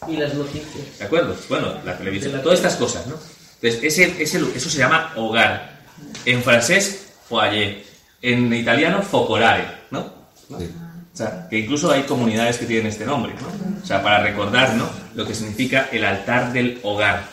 [0.06, 0.98] Y las noticias.
[0.98, 1.34] ¿De acuerdo?
[1.48, 3.16] Bueno, la televisión, todas estas cosas, ¿no?
[3.60, 5.78] Entonces, ese, ese, eso se llama hogar.
[6.24, 7.84] En francés, foyer.
[8.22, 10.12] En italiano, focolare, ¿no?
[10.48, 10.56] ¿No?
[10.56, 13.80] O sea, que incluso hay comunidades que tienen este nombre, ¿no?
[13.82, 14.88] O sea, para recordar, ¿no?
[15.14, 17.24] Lo que significa el altar del hogar.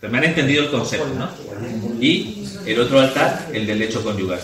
[0.00, 1.30] Pero me han entendido el concepto, ¿no?
[1.98, 4.40] Y el otro altar, el del lecho conyugal.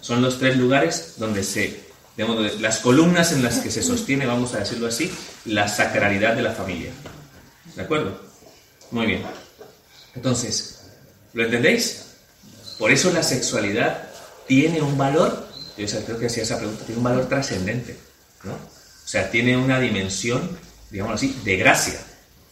[0.00, 1.81] Son los tres lugares donde se,
[2.16, 5.12] digamos, las columnas en las que se sostiene, vamos a decirlo así,
[5.46, 6.92] la sacralidad de la familia.
[7.74, 8.20] ¿De acuerdo?
[8.90, 9.22] Muy bien.
[10.14, 10.82] Entonces,
[11.32, 12.06] ¿lo entendéis?
[12.78, 14.08] Por eso la sexualidad
[14.46, 15.48] tiene un valor,
[15.78, 17.96] yo creo que hacía esa pregunta, tiene un valor trascendente,
[18.44, 18.52] ¿no?
[18.52, 20.58] O sea, tiene una dimensión,
[20.90, 22.00] digamos así, de gracia,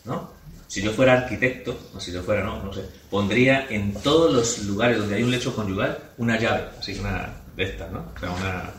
[0.04, 0.30] ¿no?
[0.66, 4.58] Si yo fuera arquitecto, o si yo fuera, no, no sé, pondría en todos los
[4.60, 8.12] lugares donde hay un lecho conyugal una llave, así una de estas, ¿no?
[8.16, 8.70] O sea, una...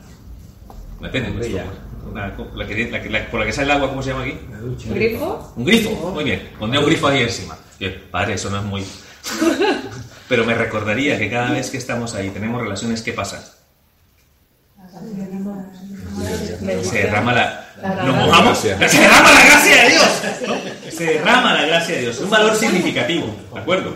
[2.55, 4.37] La que, la que- la- por la que sale el agua, ¿cómo se llama aquí?
[4.93, 5.53] ¿Grifo?
[5.55, 6.49] Un grifo, muy bien.
[6.59, 7.57] Pondría un grifo ahí encima.
[8.11, 8.85] Padre, eso no es muy.
[10.29, 13.55] Pero me recordaría que cada vez que estamos ahí, tenemos relaciones, ¿qué pasa?
[16.83, 18.03] Se derrama la.
[18.05, 18.57] ¿Lo mojamos?
[18.57, 20.21] Se derrama la gracia de Dios.
[20.47, 20.91] ¿no?
[20.91, 22.19] Se derrama la gracia de Dios.
[22.19, 23.95] Un valor significativo, ¿de acuerdo?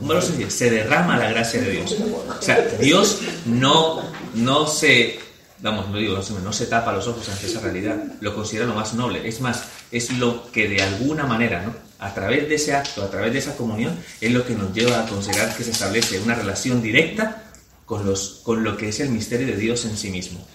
[0.00, 0.58] Un valor significativo.
[0.58, 1.96] Se derrama la gracia de Dios.
[2.38, 4.02] O sea, Dios no,
[4.34, 5.18] no se.
[5.60, 7.96] Vamos, no digo, no se, tapa los ojos ante esa realidad.
[8.20, 9.26] Lo considera lo más noble.
[9.26, 11.74] Es más, es lo que de alguna manera, ¿no?
[11.98, 15.00] A través de ese acto, a través de esa comunión, es lo que nos lleva
[15.00, 17.44] a considerar que se establece una relación directa
[17.86, 20.46] con, los, con lo que es el misterio de Dios en sí mismo.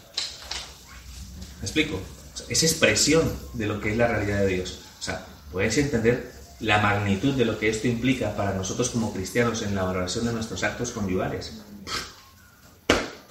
[1.59, 1.99] ¿Me explico?
[2.47, 3.23] Es expresión
[3.53, 4.81] de lo que es la realidad de Dios.
[4.99, 9.63] O sea, puedes entender la magnitud de lo que esto implica para nosotros como cristianos
[9.63, 11.63] en la valoración de nuestros actos conyugales.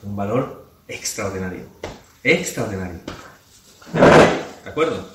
[0.03, 1.65] Un valor extraordinario.
[2.23, 3.01] Extraordinario.
[4.65, 5.09] ¿De acuerdo?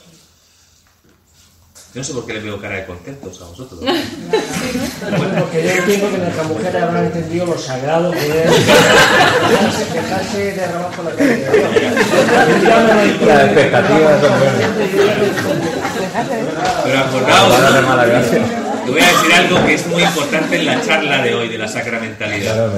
[1.93, 3.79] Yo no sé por qué les veo cara de contentos a vosotros.
[3.79, 8.51] Porque yo entiendo que nuestra mujer habrá entendido lo sagrado que es
[9.93, 11.45] dejarse derramar por la calle.
[13.25, 14.71] Las expectativas son buenas.
[16.83, 21.33] Pero acordaos, Te voy a decir algo que es muy importante en la charla de
[21.33, 22.71] hoy de la sacramentalidad.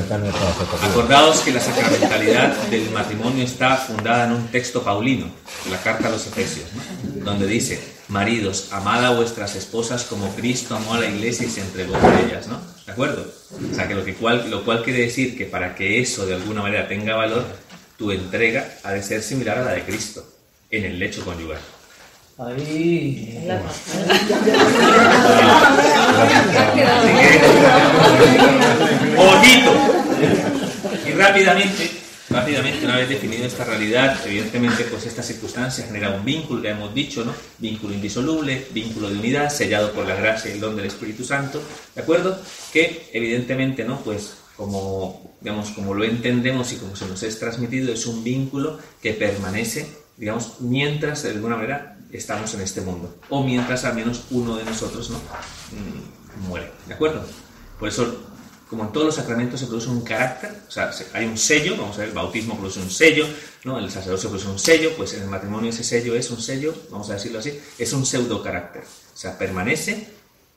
[0.81, 5.29] Acordaos que la sacramentalidad del matrimonio está fundada en un texto paulino,
[5.69, 7.25] la carta a los Efesios, ¿no?
[7.25, 7.77] donde dice,
[8.07, 12.13] maridos, amad a vuestras esposas como Cristo amó a la iglesia y se entregó por
[12.13, 12.61] ellas, ¿no?
[12.85, 13.25] ¿De acuerdo?
[13.69, 16.35] O sea, que lo, que cual, lo cual quiere decir que para que eso de
[16.35, 17.45] alguna manera tenga valor,
[17.97, 20.25] tu entrega ha de ser similar a la de Cristo
[20.71, 21.59] en el lecho conyugal.
[22.39, 23.49] Ahí.
[29.17, 29.71] ¡Ojito!
[31.07, 31.89] Y rápidamente,
[32.29, 36.93] rápidamente, una vez definido esta realidad, evidentemente, pues esta circunstancia genera un vínculo, ya hemos
[36.93, 37.33] dicho, ¿no?
[37.57, 41.63] Vínculo indisoluble, vínculo de unidad, sellado por la gracia y el don del Espíritu Santo,
[41.95, 42.39] ¿de acuerdo?
[42.71, 44.01] Que evidentemente, ¿no?
[44.01, 48.77] Pues como, digamos, como lo entendemos y como se nos es transmitido, es un vínculo
[49.01, 54.23] que permanece, digamos, mientras de alguna manera estamos en este mundo, o mientras al menos
[54.31, 55.17] uno de nosotros, ¿no?
[55.17, 57.23] Mm, muere, ¿de acuerdo?
[57.79, 58.23] Por eso
[58.69, 61.77] como en todos los sacramentos se produce un carácter, o sea, se- hay un sello,
[61.77, 63.25] vamos a ver, el bautismo produce un sello,
[63.63, 63.79] ¿no?
[63.79, 67.09] el sacerdocio produce un sello, pues en el matrimonio ese sello es un sello, vamos
[67.09, 70.09] a decirlo así, es un pseudo carácter, o sea, permanece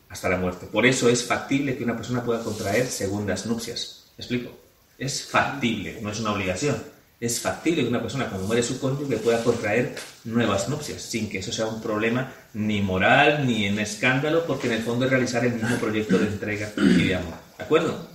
[0.08, 0.66] hasta la muerte.
[0.66, 4.06] Por eso es factible que una persona pueda contraer segundas nupcias.
[4.18, 4.50] ¿Me explico?
[4.98, 6.82] Es factible, no es una obligación.
[7.20, 9.94] Es factible que una persona cuando muere su cónyuge pueda contraer
[10.24, 14.72] nuevas nupcias, sin que eso sea un problema ni moral ni en escándalo, porque en
[14.72, 17.34] el fondo es realizar el mismo proyecto de entrega y de amor.
[17.58, 18.08] ¿De acuerdo?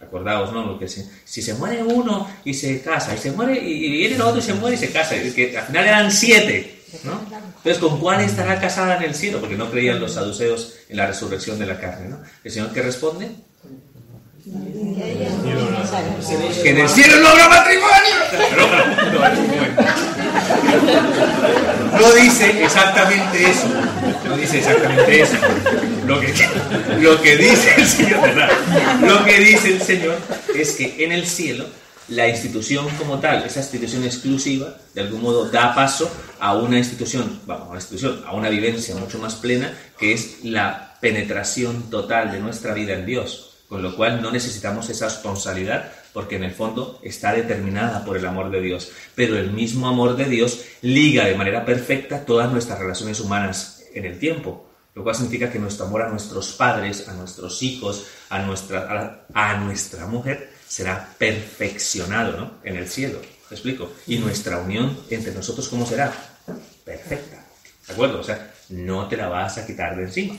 [0.00, 0.66] Acordaos, ¿no?
[0.66, 4.16] Lo que si, si se muere uno y se casa, y se muere, y viene
[4.16, 7.20] el otro y se muere y se casa, y que al final eran siete, ¿no?
[7.58, 9.38] Entonces, ¿con cuál estará casada en el cielo?
[9.38, 12.20] Porque no creían los saduceos en la resurrección de la carne, ¿no?
[12.42, 13.30] El Señor que responde,
[16.62, 18.14] que en el cielo no habrá matrimonio.
[21.92, 23.66] No dice exactamente eso.
[24.24, 25.36] No dice exactamente eso.
[26.06, 26.32] Lo que,
[27.00, 28.50] lo que dice el Señor, ¿verdad?
[29.02, 30.16] Lo que dice el Señor
[30.54, 31.66] es que en el cielo
[32.08, 37.40] la institución como tal, esa institución exclusiva, de algún modo da paso a una institución,
[37.46, 42.32] vamos, a una institución, a una vivencia mucho más plena, que es la penetración total
[42.32, 43.47] de nuestra vida en Dios.
[43.68, 48.26] Con lo cual no necesitamos esa responsabilidad porque en el fondo está determinada por el
[48.26, 48.90] amor de Dios.
[49.14, 54.06] Pero el mismo amor de Dios liga de manera perfecta todas nuestras relaciones humanas en
[54.06, 54.66] el tiempo.
[54.94, 59.54] Lo cual significa que nuestro amor a nuestros padres, a nuestros hijos, a nuestra, a,
[59.58, 62.50] nuestra mujer será perfeccionado ¿no?
[62.64, 63.20] en el cielo.
[63.50, 63.92] ¿Me explico?
[64.06, 66.12] Y nuestra unión entre nosotros, ¿cómo será?
[66.84, 67.44] Perfecta.
[67.86, 68.20] ¿De acuerdo?
[68.20, 70.36] O sea, no te la vas a quitar de encima.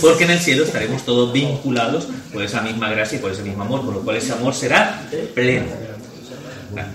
[0.00, 3.62] Porque en el cielo estaremos todos vinculados por esa misma gracia y por ese mismo
[3.62, 5.02] amor, con lo cual ese amor será
[5.34, 5.66] pleno.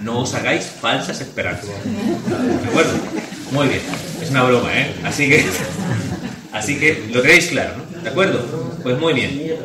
[0.02, 1.68] No os hagáis falsas esperanzas.
[1.68, 2.94] ¿De acuerdo?
[3.52, 3.82] Muy bien.
[4.22, 4.96] Es una broma, ¿eh?
[5.04, 5.44] Así que,
[6.54, 8.02] así que lo tenéis claro, ¿no?
[8.02, 8.42] ¿De acuerdo?
[8.84, 9.58] Pues muy bien.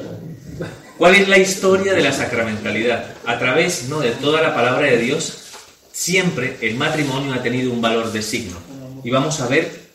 [0.96, 3.04] ¿Cuál es la historia de la sacramentalidad?
[3.24, 4.00] A través ¿no?
[4.00, 5.44] de toda la palabra de Dios,
[5.92, 8.56] siempre el matrimonio ha tenido un valor de signo.
[9.04, 9.87] Y vamos a ver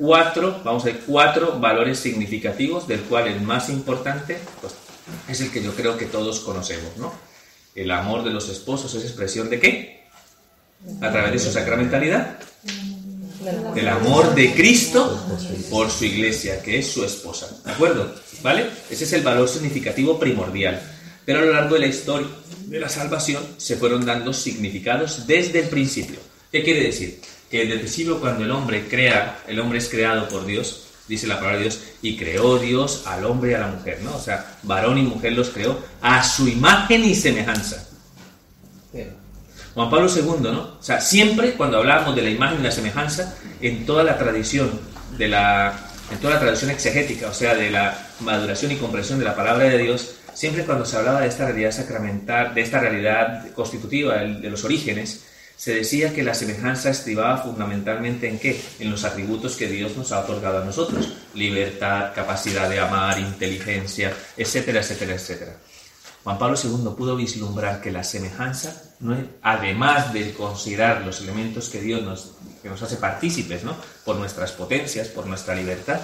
[0.00, 4.72] cuatro, vamos a ver cuatro valores significativos, del cual el más importante pues,
[5.28, 7.12] es el que yo creo que todos conocemos, ¿no?
[7.74, 10.00] El amor de los esposos es expresión de qué?
[11.02, 12.38] A través de su sacramentalidad,
[13.74, 15.20] del amor de Cristo
[15.70, 17.48] por su iglesia, que es su esposa.
[17.64, 18.14] ¿De acuerdo?
[18.42, 18.66] ¿Vale?
[18.88, 20.80] Ese es el valor significativo primordial.
[21.26, 22.28] Pero a lo largo de la historia
[22.66, 26.18] de la salvación se fueron dando significados desde el principio.
[26.50, 27.20] ¿Qué quiere decir?
[27.50, 31.26] Que desde el principio cuando el hombre crea, el hombre es creado por Dios, dice
[31.26, 34.16] la palabra de Dios, y creó Dios al hombre y a la mujer, ¿no?
[34.16, 37.88] O sea, varón y mujer los creó a su imagen y semejanza.
[39.74, 40.76] Juan Pablo II, ¿no?
[40.78, 44.80] O sea, siempre cuando hablábamos de la imagen y la semejanza, en toda la tradición
[45.16, 49.24] de la en toda la tradición exegética, o sea, de la maduración y comprensión de
[49.24, 53.46] la palabra de Dios, siempre cuando se hablaba de esta realidad sacramental, de esta realidad
[53.54, 55.24] constitutiva, de los orígenes,
[55.60, 58.58] se decía que la semejanza estribaba fundamentalmente en qué?
[58.78, 61.12] En los atributos que Dios nos ha otorgado a nosotros.
[61.34, 65.56] Libertad, capacidad de amar, inteligencia, etcétera, etcétera, etcétera.
[66.24, 71.68] Juan Pablo II pudo vislumbrar que la semejanza, no es- además de considerar los elementos
[71.68, 72.32] que Dios nos,
[72.62, 73.76] que nos hace partícipes, ¿no?
[74.06, 76.00] por nuestras potencias, por nuestra libertad,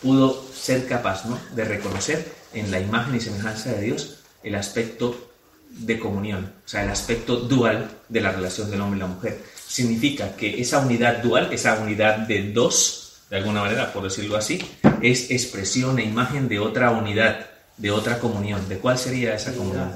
[0.00, 1.38] pudo ser capaz ¿no?
[1.54, 5.32] de reconocer en la imagen y semejanza de Dios el aspecto
[5.70, 9.42] de comunión, o sea, el aspecto dual de la relación del hombre y la mujer.
[9.66, 14.60] Significa que esa unidad dual, esa unidad de dos, de alguna manera, por decirlo así,
[15.02, 17.46] es expresión e imagen de otra unidad,
[17.76, 18.68] de otra comunión.
[18.68, 19.92] ¿De cuál sería esa comunión?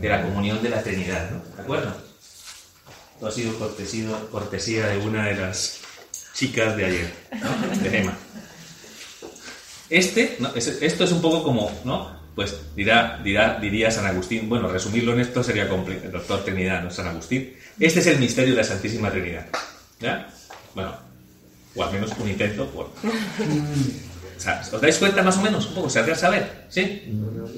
[0.00, 1.42] De la comunión de la Trinidad, ¿no?
[1.56, 1.94] ¿De acuerdo?
[3.14, 5.78] Esto ha sido cortesía, cortesía de una de las
[6.34, 7.82] chicas de ayer, ¿no?
[7.82, 8.16] de Gema.
[9.90, 10.54] Este, ¿no?
[10.54, 12.23] Es- esto es un poco como, ¿no?
[12.34, 16.82] Pues dirá, dirá, diría San Agustín, bueno, resumirlo en esto sería complicado, el doctor Trinidad,
[16.82, 16.90] ¿no?
[16.90, 17.54] San Agustín.
[17.78, 19.46] Este es el misterio de la Santísima Trinidad.
[20.00, 20.28] ¿Ya?
[20.74, 20.96] Bueno,
[21.76, 22.86] o al menos un intento por...
[22.86, 25.66] O sea, ¿os dais cuenta más o menos?
[25.68, 27.04] Un poco, se hace saber, ¿sí?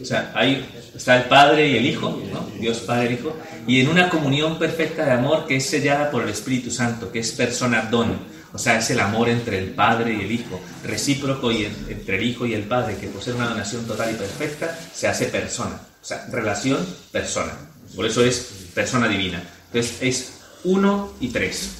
[0.00, 2.48] O sea, ahí está el Padre y el Hijo, ¿no?
[2.60, 3.34] Dios Padre y Hijo,
[3.66, 7.20] y en una comunión perfecta de amor que es sellada por el Espíritu Santo, que
[7.20, 8.18] es persona don,
[8.56, 12.16] o sea, es el amor entre el Padre y el Hijo, recíproco y en- entre
[12.16, 15.26] el Hijo y el Padre, que por ser una donación total y perfecta, se hace
[15.26, 17.52] persona, o sea, relación persona.
[17.94, 19.42] Por eso es persona divina.
[19.72, 20.32] Entonces es
[20.64, 21.70] uno y tres.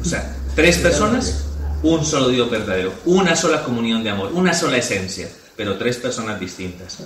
[0.00, 1.44] O sea, tres personas,
[1.82, 6.40] un solo Dios verdadero, una sola comunión de amor, una sola esencia, pero tres personas
[6.40, 6.98] distintas.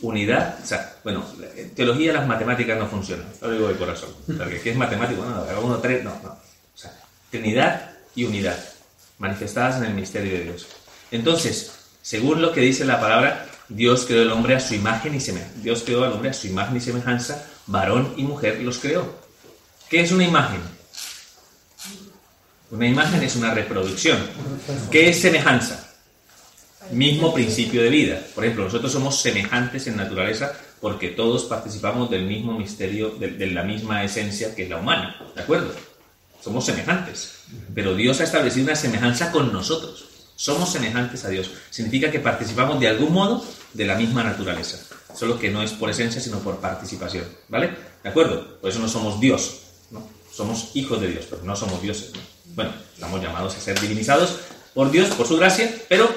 [0.00, 1.24] Unidad, o sea, bueno,
[1.56, 4.10] en teología las matemáticas no funcionan, lo digo de corazón.
[4.26, 5.24] Porque ¿qué es matemático?
[5.24, 6.36] No, uno, tres, no, no.
[7.30, 8.58] Trinidad y unidad,
[9.18, 10.66] manifestadas en el misterio de Dios.
[11.10, 11.72] Entonces,
[12.02, 15.60] según lo que dice la palabra, Dios creó el hombre a su imagen y semejanza.
[15.60, 19.14] Dios creó al hombre a su imagen y semejanza, varón y mujer los creó.
[19.90, 20.60] ¿Qué es una imagen?
[22.70, 24.18] Una imagen es una reproducción.
[24.90, 25.94] ¿Qué es semejanza?
[26.92, 28.20] Mismo principio de vida.
[28.34, 33.46] Por ejemplo, nosotros somos semejantes en naturaleza porque todos participamos del mismo misterio, de, de
[33.48, 35.20] la misma esencia que es la humana.
[35.34, 35.74] ¿De acuerdo?
[36.48, 37.40] Somos semejantes.
[37.74, 40.06] Pero Dios ha establecido una semejanza con nosotros.
[40.34, 41.50] Somos semejantes a Dios.
[41.68, 43.44] Significa que participamos de algún modo
[43.74, 44.78] de la misma naturaleza.
[45.14, 47.26] Solo que no es por esencia, sino por participación.
[47.48, 47.76] ¿Vale?
[48.02, 48.58] ¿De acuerdo?
[48.62, 49.58] Por eso no somos Dios.
[49.90, 50.08] ¿no?
[50.32, 52.12] Somos hijos de Dios, pero no somos dioses.
[52.14, 52.20] ¿no?
[52.54, 54.36] Bueno, estamos llamados a ser divinizados
[54.72, 56.08] por Dios, por su gracia, pero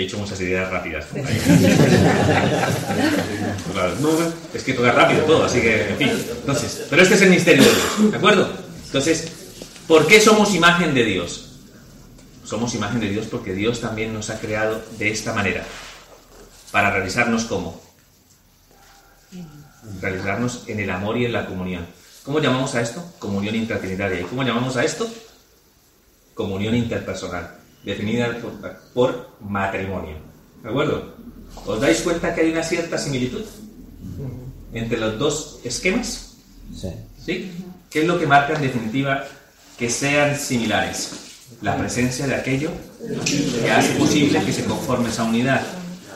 [0.00, 1.06] he hecho muchas ideas rápidas.
[4.54, 6.10] es que toca rápido todo, así que, en fin.
[6.10, 8.50] Entonces, pero este es el misterio de Dios, ¿de acuerdo?
[8.86, 9.32] Entonces,
[9.86, 11.46] ¿por qué somos imagen de Dios?
[12.44, 15.64] Somos imagen de Dios porque Dios también nos ha creado de esta manera,
[16.72, 17.80] para realizarnos como
[20.00, 21.86] realizarnos en el amor y en la comunión.
[22.24, 23.04] ¿Cómo llamamos a esto?
[23.18, 24.20] Comunión intratrinitaria.
[24.20, 25.08] ¿Y cómo llamamos a esto?
[26.34, 28.52] Comunión interpersonal, definida por,
[28.94, 30.16] por matrimonio.
[30.62, 31.14] ¿De acuerdo?
[31.66, 33.42] ¿Os dais cuenta que hay una cierta similitud
[34.72, 36.36] entre los dos esquemas?
[36.74, 36.92] Sí.
[37.24, 37.52] ¿Sí?
[37.90, 39.24] ¿Qué es lo que marca en definitiva
[39.78, 41.12] que sean similares?
[41.62, 42.70] La presencia de aquello
[43.60, 45.62] que hace posible que se conforme esa unidad.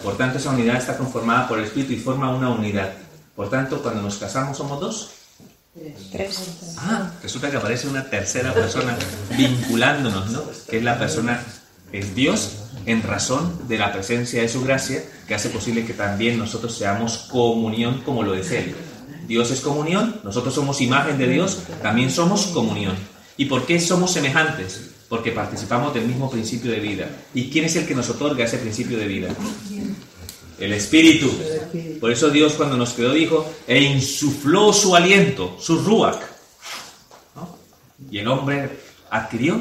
[0.03, 2.93] Por tanto, esa unidad está conformada por el Espíritu y forma una unidad.
[3.35, 5.11] Por tanto, cuando nos casamos somos dos.
[6.13, 6.77] Tres.
[6.79, 8.97] Ah, resulta que aparece una tercera persona
[9.37, 10.43] vinculándonos, ¿no?
[10.69, 11.43] Que es la persona,
[11.91, 16.39] es Dios, en razón de la presencia de su gracia, que hace posible que también
[16.39, 18.75] nosotros seamos comunión como lo es Él.
[19.27, 22.95] Dios es comunión, nosotros somos imagen de Dios, también somos comunión.
[23.37, 24.91] ¿Y por qué somos semejantes?
[25.09, 27.09] Porque participamos del mismo principio de vida.
[27.35, 29.29] ¿Y quién es el que nos otorga ese principio de vida?
[30.59, 31.31] El Espíritu.
[32.01, 36.21] Por eso Dios cuando nos creó dijo, e insufló su aliento, su ruach.
[37.35, 37.57] ¿no?
[38.11, 38.71] Y el hombre
[39.11, 39.61] adquirió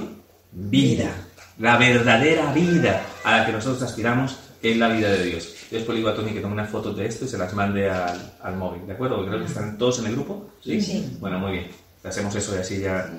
[0.52, 1.12] vida,
[1.60, 5.50] la verdadera vida a la que nosotros aspiramos es la vida de Dios.
[5.72, 7.54] Yo después le digo a Tony que tome unas fotos de esto y se las
[7.54, 9.16] mande al, al móvil, ¿de acuerdo?
[9.18, 10.52] Porque creo que están todos en el grupo.
[10.64, 10.80] ¿Sí?
[10.82, 11.18] Sí.
[11.20, 11.68] Bueno, muy bien.
[12.04, 13.10] Hacemos eso y así ya...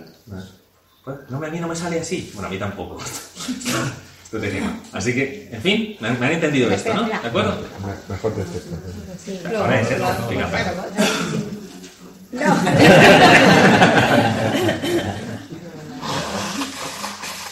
[1.29, 2.31] No, a mí no me sale así.
[2.33, 2.99] Bueno, a mí tampoco.
[4.25, 4.66] Esto te digo.
[4.93, 7.05] Así que, en fin, me han, me han entendido esto, ¿no?
[7.05, 7.59] ¿De acuerdo?
[8.09, 8.59] Mejor de esto.
[9.25, 10.85] Sí, Ahora es esto, claro, venga, claro,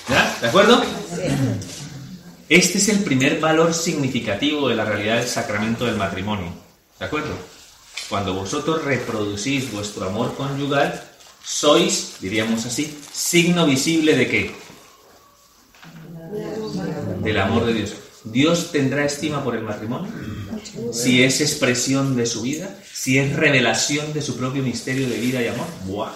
[0.08, 0.36] ¿Ya?
[0.40, 0.82] ¿De acuerdo?
[2.48, 6.52] Este es el primer valor significativo de la realidad del sacramento del matrimonio.
[6.98, 7.34] ¿De acuerdo?
[8.08, 11.00] Cuando vosotros reproducís vuestro amor conyugal,
[11.44, 14.54] sois, diríamos así, signo visible de qué?
[17.22, 17.94] Del amor de Dios.
[18.24, 20.12] ¿Dios tendrá estima por el matrimonio?
[20.92, 25.42] Si es expresión de su vida, si es revelación de su propio misterio de vida
[25.42, 25.66] y amor.
[25.86, 26.12] ¡Buah!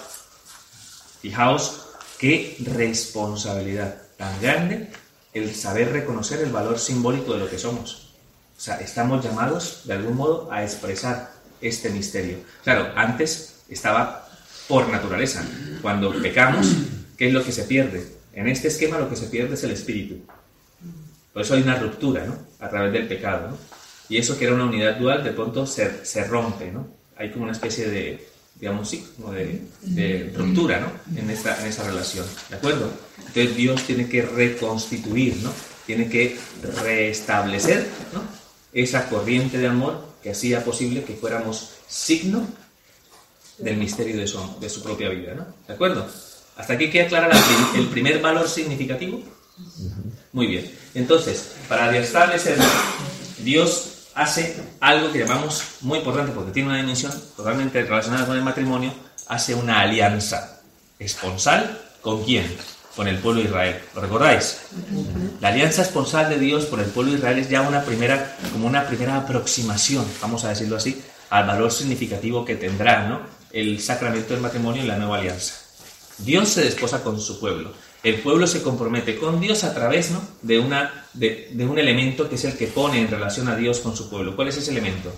[1.20, 1.86] Fijaos
[2.18, 4.90] qué responsabilidad tan grande
[5.32, 8.14] el saber reconocer el valor simbólico de lo que somos.
[8.56, 12.38] O sea, estamos llamados, de algún modo, a expresar este misterio.
[12.64, 14.28] Claro, antes estaba
[14.68, 15.44] por naturaleza.
[15.82, 16.68] Cuando pecamos,
[17.16, 18.06] ¿qué es lo que se pierde?
[18.32, 20.24] En este esquema lo que se pierde es el espíritu.
[21.36, 22.34] Por eso hay una ruptura, ¿no?
[22.60, 23.58] A través del pecado, ¿no?
[24.08, 26.88] Y eso que era una unidad dual, de pronto se, se rompe, ¿no?
[27.14, 30.90] Hay como una especie de, digamos, sí, como de, de ruptura, ¿no?
[31.14, 32.90] En esta, en esa relación, ¿de acuerdo?
[33.18, 35.52] Entonces Dios tiene que reconstituir, ¿no?
[35.84, 36.38] Tiene que
[36.82, 38.22] restablecer, ¿no?
[38.72, 42.46] Esa corriente de amor que hacía posible que fuéramos signo
[43.58, 45.44] del misterio de su, de su propia vida, ¿no?
[45.68, 46.08] ¿De acuerdo?
[46.56, 47.38] ¿Hasta aquí queda clara la
[47.78, 49.22] el primer valor significativo?
[50.36, 50.70] Muy bien.
[50.92, 52.58] Entonces, para restablecer,
[53.38, 58.42] Dios hace algo que llamamos muy importante porque tiene una dimensión totalmente relacionada con el
[58.42, 58.92] matrimonio,
[59.28, 60.60] hace una alianza
[60.98, 62.54] esponsal con quién?
[62.94, 63.80] Con el pueblo de Israel.
[63.94, 64.58] ¿Lo recordáis?
[65.40, 68.66] La alianza esponsal de Dios por el pueblo de Israel es ya una primera, como
[68.66, 73.22] una primera aproximación, vamos a decirlo así, al valor significativo que tendrá ¿no?
[73.52, 75.54] el sacramento del matrimonio y la nueva alianza.
[76.18, 77.72] Dios se desposa con su pueblo.
[78.06, 80.22] El pueblo se compromete con Dios a través ¿no?
[80.40, 83.80] de, una, de, de un elemento que es el que pone en relación a Dios
[83.80, 84.36] con su pueblo.
[84.36, 85.12] ¿Cuál es ese elemento?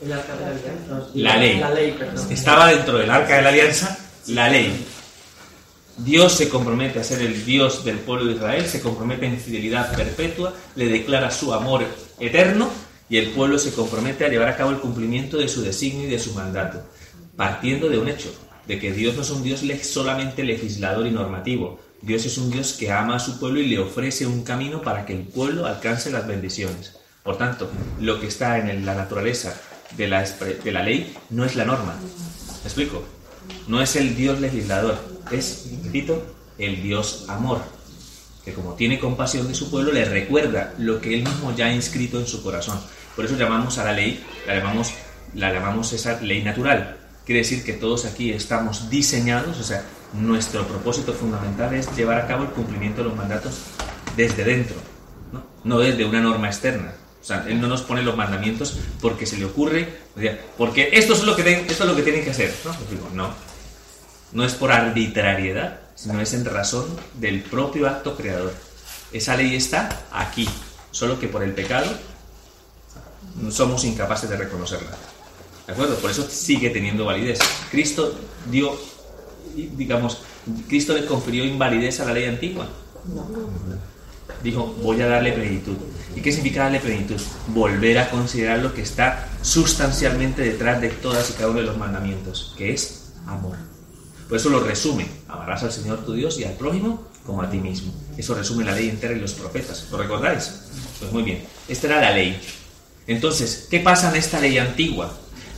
[0.00, 1.08] El arca de la alianza.
[1.14, 1.58] La ley.
[1.58, 2.30] La ley, perdón.
[2.30, 4.86] Estaba dentro del arca de la alianza la ley.
[5.98, 9.92] Dios se compromete a ser el Dios del pueblo de Israel, se compromete en fidelidad
[9.92, 11.84] perpetua, le declara su amor
[12.20, 12.70] eterno
[13.08, 16.10] y el pueblo se compromete a llevar a cabo el cumplimiento de su designio y
[16.12, 16.80] de su mandato,
[17.34, 18.32] partiendo de un hecho,
[18.66, 22.74] de que Dios no es un Dios solamente legislador y normativo, Dios es un Dios
[22.74, 26.10] que ama a su pueblo y le ofrece un camino para que el pueblo alcance
[26.10, 26.96] las bendiciones.
[27.22, 29.60] Por tanto, lo que está en la naturaleza
[29.96, 31.96] de la, de la ley no es la norma.
[32.00, 33.02] ¿Me explico?
[33.66, 34.96] No es el Dios legislador,
[35.30, 37.60] es, repito, el Dios amor,
[38.44, 41.74] que como tiene compasión de su pueblo, le recuerda lo que él mismo ya ha
[41.74, 42.78] inscrito en su corazón.
[43.14, 44.92] Por eso llamamos a la ley, la llamamos,
[45.34, 46.96] la llamamos esa ley natural.
[47.26, 52.26] Quiere decir que todos aquí estamos diseñados, o sea, nuestro propósito fundamental es llevar a
[52.28, 53.54] cabo el cumplimiento de los mandatos
[54.16, 54.76] desde dentro,
[55.64, 56.92] no, desde una norma externa.
[57.20, 60.90] O sea, él no nos pone los mandamientos porque se le ocurre, o sea, porque
[60.92, 62.54] esto es lo que, ten- esto es lo que tienen que hacer.
[62.64, 62.72] ¿no?
[62.72, 63.30] Pues no,
[64.30, 68.54] no es por arbitrariedad, sino es en razón del propio acto creador.
[69.12, 70.48] Esa ley está aquí,
[70.92, 71.86] solo que por el pecado
[73.50, 74.90] somos incapaces de reconocerla.
[75.66, 75.96] ¿De acuerdo?
[75.96, 77.38] Por eso sigue teniendo validez.
[77.70, 78.14] Cristo
[78.50, 78.78] dio,
[79.54, 80.18] digamos,
[80.68, 82.68] Cristo le confirió invalidez a la ley antigua.
[84.42, 85.76] Dijo, voy a darle plenitud.
[86.14, 87.20] ¿Y qué significa darle plenitud?
[87.48, 91.78] Volver a considerar lo que está sustancialmente detrás de todas y cada uno de los
[91.78, 93.56] mandamientos, que es amor.
[94.28, 97.58] Por eso lo resume, amarás al Señor tu Dios y al prójimo como a ti
[97.58, 97.92] mismo.
[98.16, 99.88] Eso resume la ley entera y los profetas.
[99.90, 100.62] ¿Lo recordáis?
[101.00, 102.40] Pues muy bien, esta era la ley.
[103.06, 105.16] Entonces, ¿qué pasa en esta ley antigua?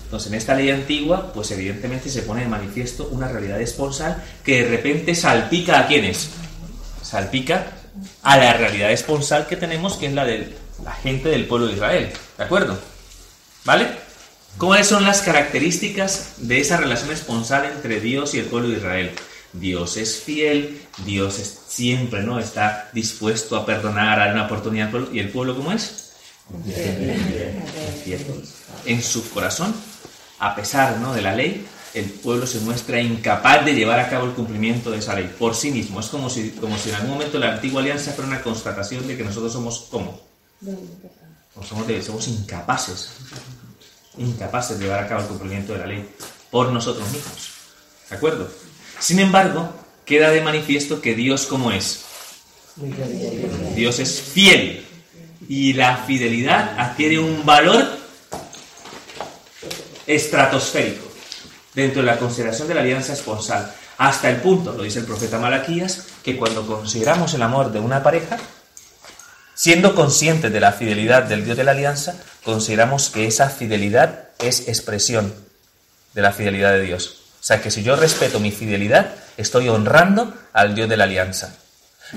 [0.09, 4.63] Entonces, en esta ley antigua, pues evidentemente se pone de manifiesto una realidad esponsal que
[4.65, 6.31] de repente salpica a quiénes?
[7.03, 7.67] Salpica
[8.23, 11.75] a la realidad esponsal que tenemos, que es la de la gente del pueblo de
[11.75, 12.11] Israel.
[12.39, 12.79] ¿De acuerdo?
[13.67, 13.87] ¿Vale?
[14.57, 19.11] ¿Cuáles son las características de esa relación esponsal entre Dios y el pueblo de Israel?
[19.53, 24.87] Dios es fiel, Dios es- siempre no está dispuesto a perdonar, a dar una oportunidad
[24.87, 25.09] al pueblo.
[25.15, 26.13] ¿Y el pueblo cómo es?
[28.05, 28.25] Fiel.
[28.87, 29.75] En su corazón,
[30.39, 31.15] a pesar ¿no?
[31.15, 34.99] de la ley, el pueblo se muestra incapaz de llevar a cabo el cumplimiento de
[34.99, 36.01] esa ley por sí mismo.
[36.01, 39.17] Es como si, como si en algún momento la antigua alianza fuera una constatación de
[39.17, 40.21] que nosotros somos ¿cómo?
[41.55, 43.11] O somos, somos incapaces
[44.19, 46.09] incapaces de llevar a cabo el cumplimiento de la ley
[46.51, 47.51] por nosotros mismos.
[48.11, 48.49] ¿De acuerdo?
[48.99, 49.73] Sin embargo,
[50.05, 52.05] queda de manifiesto que Dios como es.
[53.75, 54.85] Dios es fiel.
[55.49, 57.98] Y la fidelidad adquiere un valor
[60.09, 61.07] estratosférico
[61.75, 63.73] dentro de la consideración de la alianza esponsal.
[63.99, 68.03] Hasta el punto, lo dice el profeta Malaquías, que cuando consideramos el amor de una
[68.03, 68.39] pareja,
[69.59, 74.69] Siendo conscientes de la fidelidad del Dios de la alianza, consideramos que esa fidelidad es
[74.69, 75.35] expresión
[76.15, 77.23] de la fidelidad de Dios.
[77.41, 81.57] O sea que si yo respeto mi fidelidad, estoy honrando al Dios de la alianza.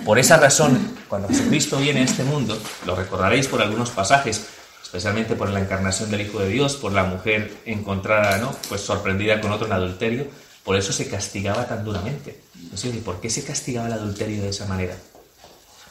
[0.05, 4.45] Por esa razón, cuando Jesucristo viene a este mundo, lo recordaréis por algunos pasajes,
[4.83, 8.55] especialmente por la encarnación del Hijo de Dios, por la mujer encontrada, ¿no?
[8.69, 10.27] Pues sorprendida con otro en adulterio,
[10.63, 12.39] por eso se castigaba tan duramente.
[12.73, 14.95] Es decir, ¿por qué se castigaba el adulterio de esa manera?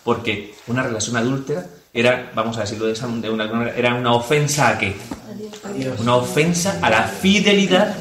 [0.05, 4.79] Porque una relación adúltera era, vamos a decirlo de una manera, era una ofensa a
[4.79, 4.95] qué?
[5.99, 7.95] Una ofensa a la fidelidad,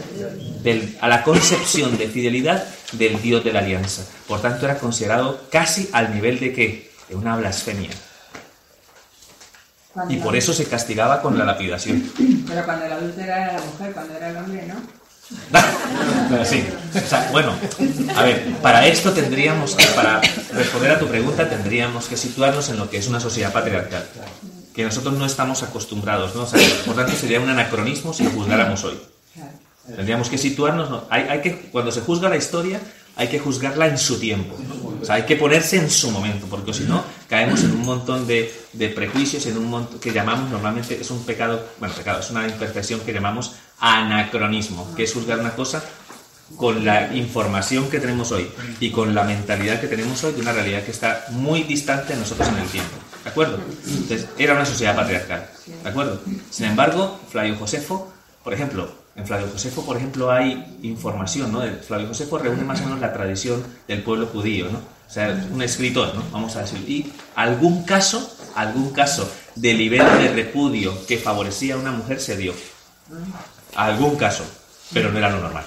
[0.63, 2.63] del- a la concepción de fidelidad
[2.93, 4.03] del Dios de la alianza.
[4.27, 6.91] Por tanto, era considerado casi al nivel de qué?
[7.09, 7.89] De una blasfemia.
[9.93, 12.03] Cuando Y la- por eso se castigaba con la lapidación.
[12.47, 14.75] Pero cuando el adulto era la mujer, cuando era el hombre, ¿no?
[16.45, 16.63] Sí.
[16.95, 17.53] O sea, bueno,
[18.15, 20.21] a ver, para esto tendríamos que, para
[20.53, 24.05] responder a tu pregunta, tendríamos que situarnos en lo que es una sociedad patriarcal,
[24.73, 26.43] que nosotros no estamos acostumbrados, ¿no?
[26.43, 28.99] O sea, por tanto, sería un anacronismo si lo juzgáramos hoy.
[29.95, 31.05] Tendríamos que situarnos, ¿no?
[31.09, 32.79] hay, hay que, cuando se juzga la historia,
[33.19, 34.55] hay que juzgarla en su tiempo.
[35.01, 38.25] O sea, hay que ponerse en su momento, porque si no, caemos en un montón
[38.25, 42.29] de, de prejuicios, en un montón que llamamos normalmente, es un pecado, bueno, pecado, es
[42.31, 45.83] una imperfección que llamamos anacronismo, que es juzgar una cosa
[46.55, 48.49] con la información que tenemos hoy
[48.79, 52.19] y con la mentalidad que tenemos hoy de una realidad que está muy distante de
[52.19, 52.95] nosotros en el tiempo.
[53.25, 53.59] ¿De acuerdo?
[53.85, 55.45] Entonces, era una sociedad patriarcal.
[55.83, 56.21] ¿De acuerdo?
[56.49, 58.13] Sin embargo, Flavio Josefo,
[58.45, 58.89] por ejemplo,
[59.19, 61.61] en Flavio Josefo, por ejemplo, hay información, ¿no?
[61.85, 64.77] Flavio Josefo reúne más o menos la tradición del pueblo judío, ¿no?
[64.79, 66.23] O sea, un escritor, ¿no?
[66.31, 66.79] Vamos a decir.
[66.87, 72.37] Y algún caso, algún caso de libelo de repudio que favorecía a una mujer se
[72.37, 72.53] dio.
[73.75, 74.45] Algún caso,
[74.93, 75.65] pero no era lo normal.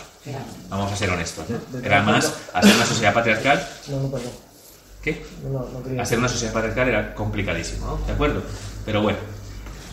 [0.69, 1.45] Vamos a ser honestos.
[1.51, 1.79] ¿no?
[1.81, 4.31] Era más, hacer una sociedad patriarcal, No, no, perdón.
[5.03, 5.27] ¿qué?
[5.43, 6.03] No, no.
[6.03, 8.07] Hacer una sociedad patriarcal era complicadísimo, ¿no?
[8.07, 8.43] ¿De acuerdo?
[8.87, 9.19] Pero bueno,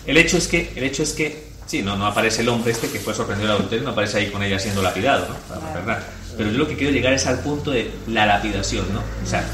[0.06, 2.90] el hecho es que, el hecho es que, sí, no, no aparece el hombre este
[2.90, 5.74] que fue sorprendido del adulterio, no aparece ahí con ella siendo lapidado, ¿no?
[5.74, 6.04] Verdad.
[6.36, 9.02] Pero yo lo que quiero llegar es al punto de la lapidación, ¿no?
[9.24, 9.46] O sea,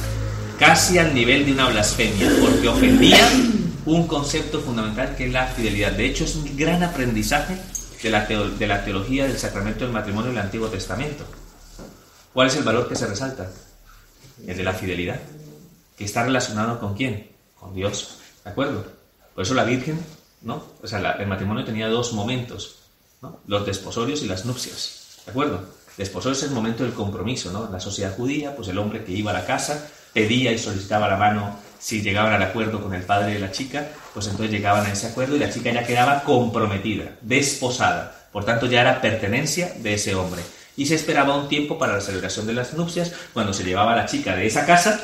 [0.57, 3.27] casi al nivel de una blasfemia, porque ofendía
[3.85, 5.91] un concepto fundamental que es la fidelidad.
[5.91, 7.57] De hecho, es un gran aprendizaje
[8.01, 11.25] de la, de la teología del sacramento del matrimonio en el Antiguo Testamento.
[12.33, 13.51] ¿Cuál es el valor que se resalta?
[14.47, 15.19] El de la fidelidad,
[15.97, 17.31] que está relacionado con quién?
[17.59, 18.85] Con Dios, ¿de acuerdo?
[19.33, 19.99] Por eso la Virgen,
[20.45, 20.63] ¿no?
[20.81, 22.77] O sea, el matrimonio tenía dos momentos.
[23.47, 25.65] Los desposorios y las nupcias, ¿de acuerdo?
[25.97, 27.65] Desposorios es el momento del compromiso, ¿no?
[27.65, 31.07] En la sociedad judía, pues el hombre que iba a la casa pedía y solicitaba
[31.07, 34.85] la mano si llegaban al acuerdo con el padre de la chica, pues entonces llegaban
[34.85, 38.27] a ese acuerdo y la chica ya quedaba comprometida, desposada.
[38.31, 40.41] Por tanto, ya era pertenencia de ese hombre.
[40.77, 44.05] Y se esperaba un tiempo para la celebración de las nupcias, cuando se llevaba la
[44.05, 44.99] chica de esa casa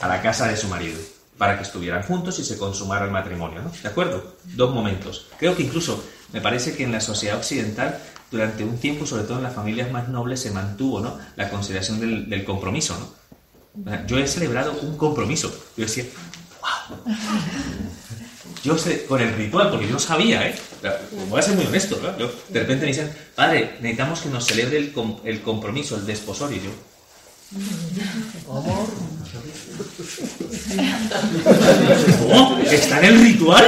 [0.00, 0.98] a la casa de su marido,
[1.38, 3.70] para que estuvieran juntos y se consumara el matrimonio, ¿no?
[3.70, 4.36] ¿De acuerdo?
[4.44, 5.28] Dos momentos.
[5.38, 7.98] Creo que incluso me parece que en la sociedad occidental,
[8.30, 11.16] durante un tiempo, sobre todo en las familias más nobles, se mantuvo, ¿no?
[11.36, 14.06] La consideración del, compromiso, ¿no?
[14.06, 15.48] Yo he celebrado un compromiso.
[15.76, 16.04] Yo decía,
[16.60, 17.14] wow.
[18.64, 20.58] Yo sé, con el ritual, porque yo no sabía, ¿eh?
[21.28, 22.18] Voy a ser muy honesto, ¿no?
[22.18, 24.92] Yo, de repente me dicen, padre, necesitamos que nos celebre el,
[25.24, 26.70] el compromiso, el desposorio.
[32.70, 33.64] ¿Está en el ritual?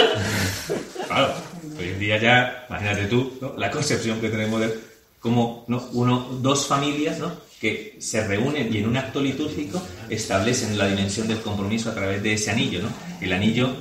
[1.06, 1.32] Claro,
[1.78, 3.54] hoy en día ya, imagínate tú, ¿no?
[3.56, 4.78] la concepción que tenemos de
[5.18, 5.88] cómo ¿no?
[5.92, 7.32] uno, dos familias ¿no?
[7.58, 12.22] que se reúnen y en un acto litúrgico establecen la dimensión del compromiso a través
[12.22, 12.88] de ese anillo, ¿no?
[13.22, 13.74] el anillo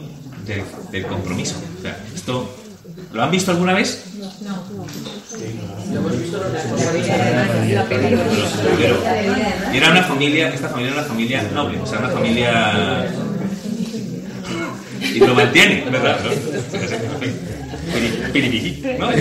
[0.92, 1.56] del, compromiso.
[2.16, 2.56] Esto,
[3.14, 4.04] ¿Lo han visto alguna vez?
[8.78, 8.98] Pero-
[9.74, 13.08] y era una familia, esta familia era una familia noble, o sea, una familia
[15.02, 16.20] y lo mantiene, ¿verdad?
[19.00, 19.10] ¿No?
[19.12, 19.18] ¿no?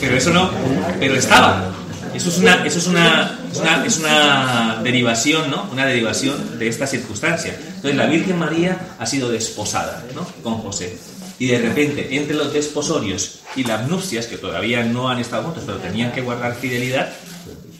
[0.00, 0.50] Pero eso no,
[0.98, 1.72] pero estaba.
[2.14, 5.68] Eso es una, eso es una, es una, es una derivación, ¿no?
[5.72, 7.54] Una derivación de esta circunstancia.
[7.76, 10.26] Entonces la Virgen María ha sido desposada, ¿no?
[10.42, 10.98] Con José.
[11.40, 15.62] Y de repente, entre los desposorios y las nupcias, que todavía no han estado juntos,
[15.64, 17.10] pero tenían que guardar fidelidad,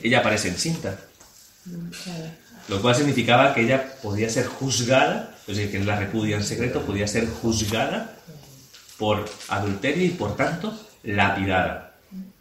[0.03, 0.99] ella aparece encinta.
[2.69, 6.81] Lo cual significaba que ella podía ser juzgada, es decir, que la repudia en secreto,
[6.81, 8.17] podía ser juzgada
[8.97, 11.97] por adulterio y por tanto lapidada.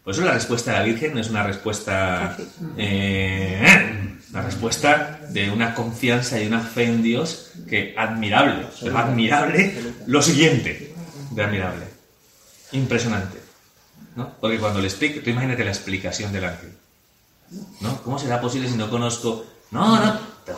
[0.06, 2.38] Por eso la respuesta de la Virgen no es una respuesta,
[2.78, 3.62] eh,
[4.32, 9.74] una respuesta de una confianza y una fe en Dios que admirable, pero admirable
[10.08, 10.90] lo siguiente
[11.32, 11.86] de admirable,
[12.72, 13.38] impresionante,
[14.16, 14.34] ¿no?
[14.40, 16.74] Porque cuando le explique, tú imagínate la explicación del ángel,
[17.82, 18.02] ¿no?
[18.04, 19.46] ¿Cómo será posible si no conozco?
[19.72, 20.52] No, no, te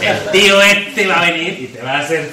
[0.00, 2.30] el tío este va a venir y te va a hacer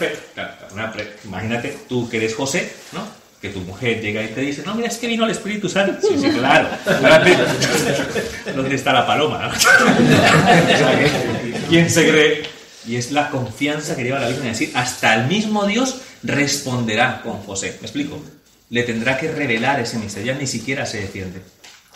[1.26, 3.05] Imagínate tú que eres José, ¿no?
[3.41, 6.07] Que tu mujer llega y te dice, no, mira, es que vino el Espíritu Santo.
[6.07, 6.70] Sí, sí, claro.
[8.55, 9.51] ¿Dónde está la paloma?
[9.55, 11.11] O sea, que,
[11.70, 12.55] ¿Quién se cree?
[12.88, 17.21] Y es la confianza que lleva la Virgen a decir, hasta el mismo Dios responderá
[17.21, 17.77] con José.
[17.81, 18.21] ¿Me explico?
[18.69, 20.33] Le tendrá que revelar ese misterio.
[20.33, 21.41] Ya ni siquiera se defiende.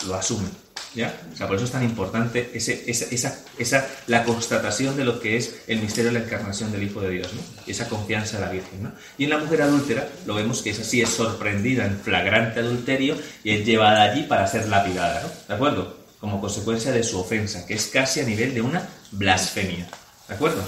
[0.08, 0.50] Lo asume.
[0.96, 1.14] ¿Ya?
[1.32, 5.82] O sea, por eso es tan importante esa, la constatación de lo que es el
[5.82, 7.42] misterio de la encarnación del Hijo de Dios, ¿no?
[7.68, 8.92] Esa confianza de la Virgen.
[9.18, 13.16] Y en la mujer adúltera lo vemos que es así, es sorprendida en flagrante adulterio
[13.44, 15.30] y es llevada allí para ser lapidada, ¿no?
[15.48, 16.00] ¿De acuerdo?
[16.20, 19.88] Como consecuencia de su ofensa, que es casi a nivel de una blasfemia,
[20.30, 20.64] ¿de acuerdo?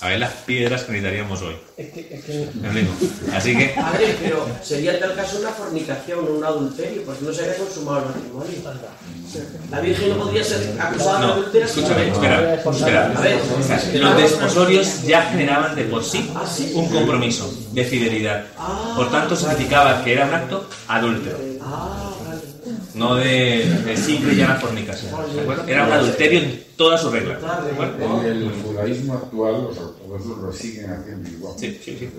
[0.00, 1.56] A ver las piedras que necesitaríamos hoy.
[1.78, 2.92] Es que, es que ¿Me explico?
[3.34, 7.32] Así que, Padre, pero sería en tal caso una fornicación o un adulterio, pues no
[7.32, 8.52] se había consumado el matrimonio.
[9.70, 11.66] La Virgen no podría ser acusada de no, adulterio.
[11.66, 13.12] escúchame, espera, espera.
[13.16, 13.40] A ver,
[13.94, 16.30] Los desposorios ya generaban de por sí
[16.74, 18.44] un compromiso de fidelidad.
[18.96, 21.38] Por tanto, significaba que era un acto adúltero.
[21.62, 22.03] Ah.
[22.94, 25.12] No de, de simple y llana fornicación.
[25.66, 27.38] Era un adulterio en toda su regla.
[27.38, 28.20] ¿De acuerdo?
[28.22, 31.54] En el judaísmo actual, los ortodoxos lo siguen haciendo igual.
[31.56, 32.10] Sí, sí.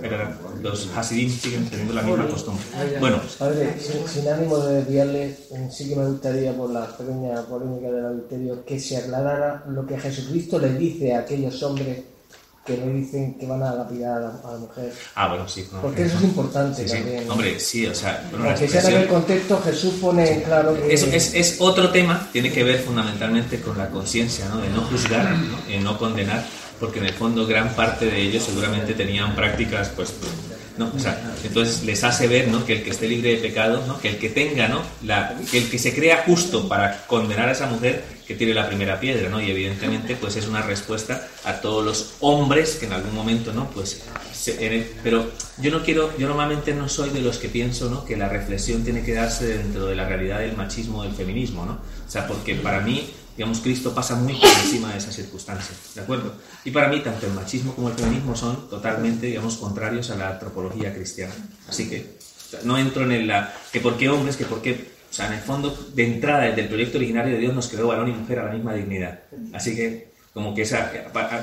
[0.62, 2.64] Los hasidim siguen teniendo la misma costumbre.
[3.00, 7.42] Bueno, Padre, sin, sin ánimo de desviarle, eh, sí que me gustaría, por la pequeña
[7.44, 12.00] polémica del adulterio, que se aclarara lo que Jesucristo le dice a aquellos hombres
[12.66, 14.92] que le dicen que van a lapidar a la, a la mujer.
[15.16, 15.68] ah, bueno, sí.
[15.72, 16.96] no, Porque eso es importante Sí, sí.
[16.98, 17.30] también.
[17.30, 20.94] Hombre, sí, o sea, bueno, Aunque sea en el expresión- contexto, Jesús pone claro que...
[20.94, 24.58] Eso es, es otro tema, tiene que ver fundamentalmente con la conciencia, ¿no?
[24.58, 25.58] de no juzgar, ¿no?
[25.68, 26.44] de no condenar,
[26.80, 30.14] porque en el fondo gran parte de ellos seguramente tenían prácticas, pues,
[30.78, 30.92] ¿no?
[30.94, 32.66] O sea, entonces les hace ver, ¿no?
[32.66, 33.98] Que el que esté libre de pecado, ¿no?
[34.00, 34.82] Que el que tenga, ¿no?
[35.06, 38.68] La, que el que se crea justo para condenar a esa mujer, que tire la
[38.68, 39.40] primera piedra, ¿no?
[39.42, 43.70] Y evidentemente, pues es una respuesta a todos los hombres que en algún momento, ¿no?
[43.70, 44.02] Pues,
[44.34, 48.04] se- pero yo no quiero, yo normalmente no soy de los que pienso, ¿no?
[48.06, 51.74] Que la reflexión tiene que darse dentro de la realidad del machismo del feminismo, ¿no?
[52.08, 56.02] O sea, porque para mí, digamos, Cristo pasa muy por encima de esas circunstancias, ¿de
[56.02, 56.34] acuerdo?
[56.64, 60.30] Y para mí, tanto el machismo como el feminismo son totalmente, digamos, contrarios a la
[60.32, 61.34] antropología cristiana.
[61.68, 62.18] Así que
[62.64, 64.95] no entro en el, la, que por qué hombres, que por qué...
[65.16, 67.88] O sea, en el fondo, de entrada, desde el proyecto originario de Dios nos creó
[67.88, 69.22] varón y mujer a la misma dignidad.
[69.54, 70.92] Así que, como que esa,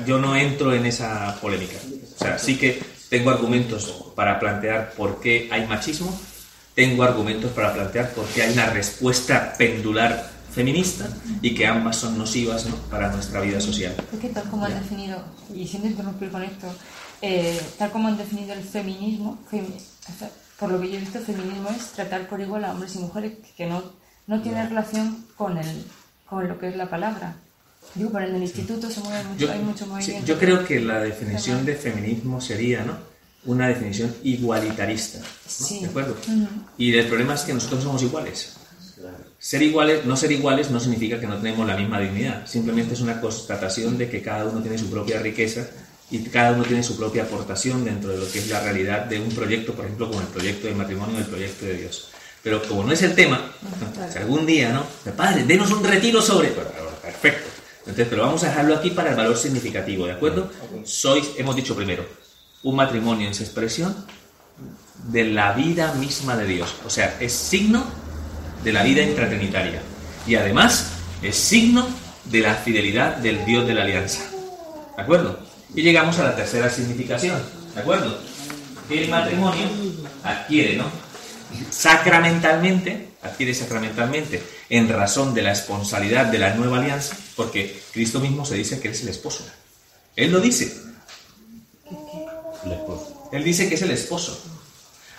[0.05, 1.77] yo no entro en esa polémica.
[2.15, 6.15] O sea, sí que tengo argumentos para plantear por qué hay machismo,
[6.75, 11.07] tengo argumentos para plantear por qué hay una respuesta pendular feminista
[11.41, 12.75] y que ambas son nocivas ¿no?
[12.91, 13.95] para nuestra vida social.
[14.13, 15.17] Es que tal como han definido,
[15.51, 16.67] y sin interrumpir con esto,
[17.23, 19.81] eh, tal como han definido el feminismo, femi-
[20.13, 20.29] o sea,
[20.63, 23.33] por lo que yo he visto, feminismo es tratar por igual a hombres y mujeres,
[23.57, 23.83] que no,
[24.27, 25.83] no tiene relación con, el,
[26.25, 27.35] con lo que es la palabra.
[27.95, 30.25] Digo, pero en el instituto se mueve mucho, Yo, hay mucho sí, movimiento.
[30.25, 32.95] yo creo que la definición de feminismo sería ¿no?
[33.43, 35.19] una definición igualitarista.
[35.19, 35.25] ¿no?
[35.45, 35.81] Sí.
[35.81, 36.13] ¿De acuerdo?
[36.13, 36.47] Ujú.
[36.77, 38.55] Y el problema es que nosotros somos iguales.
[39.37, 42.47] Ser iguales, no ser iguales no significa que no tenemos la misma dignidad.
[42.47, 45.67] Simplemente es una constatación de que cada uno tiene su propia riqueza
[46.13, 49.19] y cada uno tiene su propia aportación dentro de lo que es la realidad de
[49.19, 52.09] un proyecto, por ejemplo, como el proyecto de matrimonio el proyecto de Dios.
[52.43, 53.51] Pero como no es el tema,
[54.15, 54.85] algún día, ¿no?
[55.13, 56.49] Padre, denos un retiro sobre...
[56.49, 57.49] Perfecto.
[57.79, 60.51] Entonces, pero vamos a dejarlo aquí para el valor significativo, ¿de acuerdo?
[60.83, 62.05] Sois, hemos dicho primero,
[62.61, 63.95] un matrimonio en su expresión
[65.07, 66.75] de la vida misma de Dios.
[66.85, 67.83] O sea, es signo
[68.63, 69.81] de la vida intratrinitaria.
[70.27, 70.91] Y además
[71.23, 71.87] es signo
[72.25, 74.21] de la fidelidad del Dios de la alianza.
[74.95, 75.52] ¿De acuerdo?
[75.75, 77.41] Y llegamos a la tercera significación.
[77.73, 78.19] ¿De acuerdo?
[78.89, 79.67] El matrimonio
[80.23, 80.85] adquiere, ¿no?
[81.69, 88.45] Sacramentalmente, adquiere sacramentalmente, en razón de la esponsalidad de la nueva alianza, porque Cristo mismo
[88.45, 89.45] se dice que es el esposo.
[90.15, 90.75] Él lo dice.
[93.31, 94.39] Él dice que es el esposo.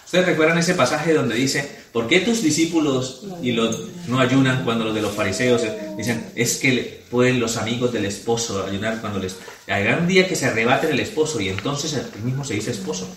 [0.05, 4.85] ¿Ustedes recuerdan ese pasaje donde dice, ¿por qué tus discípulos y los, no ayunan cuando
[4.85, 5.63] los de los fariseos
[5.97, 9.37] dicen, es que pueden los amigos del esposo ayunar cuando les...
[9.69, 13.09] Habrá un día que se arrebaten el esposo y entonces él mismo se dice esposo.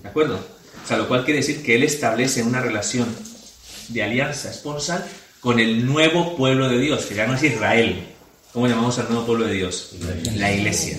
[0.00, 0.36] ¿De acuerdo?
[0.36, 3.08] O sea, lo cual quiere decir que él establece una relación
[3.88, 5.04] de alianza esponsal
[5.40, 8.06] con el nuevo pueblo de Dios, que ya no es Israel.
[8.52, 9.96] ¿Cómo llamamos al nuevo pueblo de Dios?
[10.36, 10.98] La iglesia,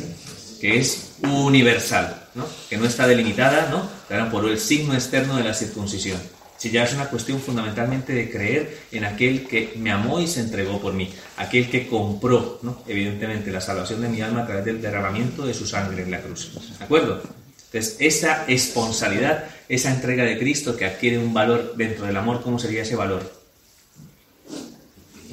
[0.60, 2.46] que es universal, ¿no?
[2.70, 3.90] que no está delimitada ¿no?
[4.10, 6.20] Claro, por el signo externo de la circuncisión.
[6.62, 10.42] Si ya es una cuestión fundamentalmente de creer en aquel que me amó y se
[10.42, 12.84] entregó por mí, aquel que compró, ¿no?
[12.88, 16.22] evidentemente, la salvación de mi alma a través del derramamiento de su sangre en la
[16.22, 16.52] cruz.
[16.78, 17.24] ¿De acuerdo?
[17.66, 22.60] Entonces, esa esponsalidad, esa entrega de Cristo que adquiere un valor dentro del amor, ¿cómo
[22.60, 23.24] sería ese valor?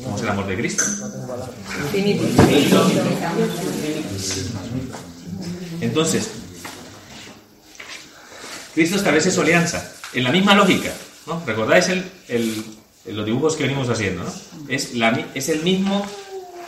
[0.03, 0.85] ¿Cómo es el amor de Cristo?
[5.83, 6.31] Entonces,
[8.75, 10.91] Cristo establece su alianza en la misma lógica,
[11.47, 12.65] ¿Recordáis el,
[13.07, 14.33] los dibujos que venimos haciendo, ¿no?
[14.69, 16.07] Es, la el mismo,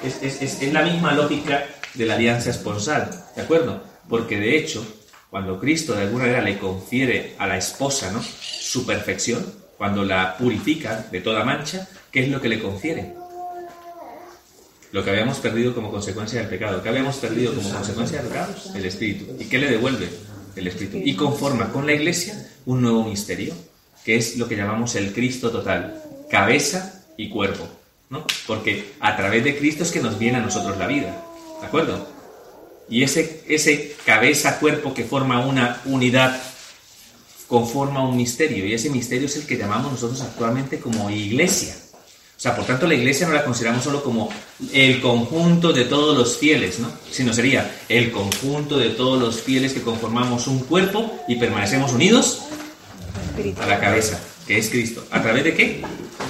[0.02, 3.82] es, la misma lógica de la alianza esponsal, ¿de acuerdo?
[4.08, 4.84] Porque de hecho,
[5.30, 8.12] cuando Cristo de alguna manera le confiere a la esposa.
[8.20, 9.44] Su perfección,
[9.78, 13.14] cuando la purifica de toda mancha, ¿qué es lo que le confiere?
[14.92, 16.82] Lo que habíamos perdido como consecuencia del pecado.
[16.82, 18.54] ¿Qué habíamos perdido como consecuencia del pecado?
[18.74, 19.36] El Espíritu.
[19.38, 20.08] ¿Y qué le devuelve?
[20.56, 20.98] El Espíritu.
[21.04, 23.54] Y conforma con la Iglesia un nuevo misterio,
[24.04, 27.68] que es lo que llamamos el Cristo total, cabeza y cuerpo.
[28.10, 28.24] ¿no?
[28.46, 31.24] Porque a través de Cristo es que nos viene a nosotros la vida.
[31.60, 32.06] ¿De acuerdo?
[32.88, 36.40] Y ese, ese cabeza-cuerpo que forma una unidad
[37.46, 38.66] conforma un misterio.
[38.66, 41.76] Y ese misterio es el que llamamos nosotros actualmente como iglesia.
[42.36, 44.30] O sea, por tanto, la iglesia no la consideramos solo como
[44.72, 46.90] el conjunto de todos los fieles, ¿no?
[47.10, 52.44] Sino sería el conjunto de todos los fieles que conformamos un cuerpo y permanecemos unidos
[53.60, 55.06] a la cabeza, que es Cristo.
[55.10, 55.82] ¿A través de qué?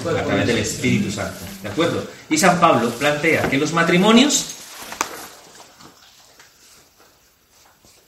[0.07, 1.39] A través del Espíritu Santo.
[1.63, 2.07] ¿De acuerdo?
[2.29, 4.55] Y San Pablo plantea que los matrimonios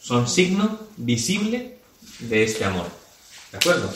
[0.00, 1.78] son signo visible
[2.18, 2.86] de este amor.
[3.50, 3.92] ¿De acuerdo?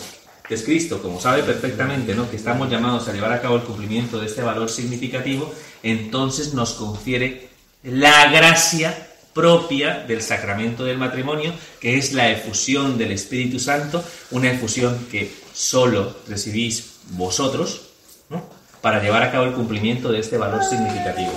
[0.49, 2.31] Es Cristo, como sabe perfectamente, ¿no?
[2.31, 6.75] que estamos llamados a llevar a cabo el cumplimiento de este valor significativo, entonces nos
[6.75, 7.49] confiere
[7.83, 9.06] la gracia
[9.37, 15.31] propia del sacramento del matrimonio, que es la efusión del Espíritu Santo, una efusión que
[15.53, 17.83] solo recibís vosotros,
[18.31, 18.43] ¿no?
[18.81, 21.33] para llevar a cabo el cumplimiento de este valor significativo.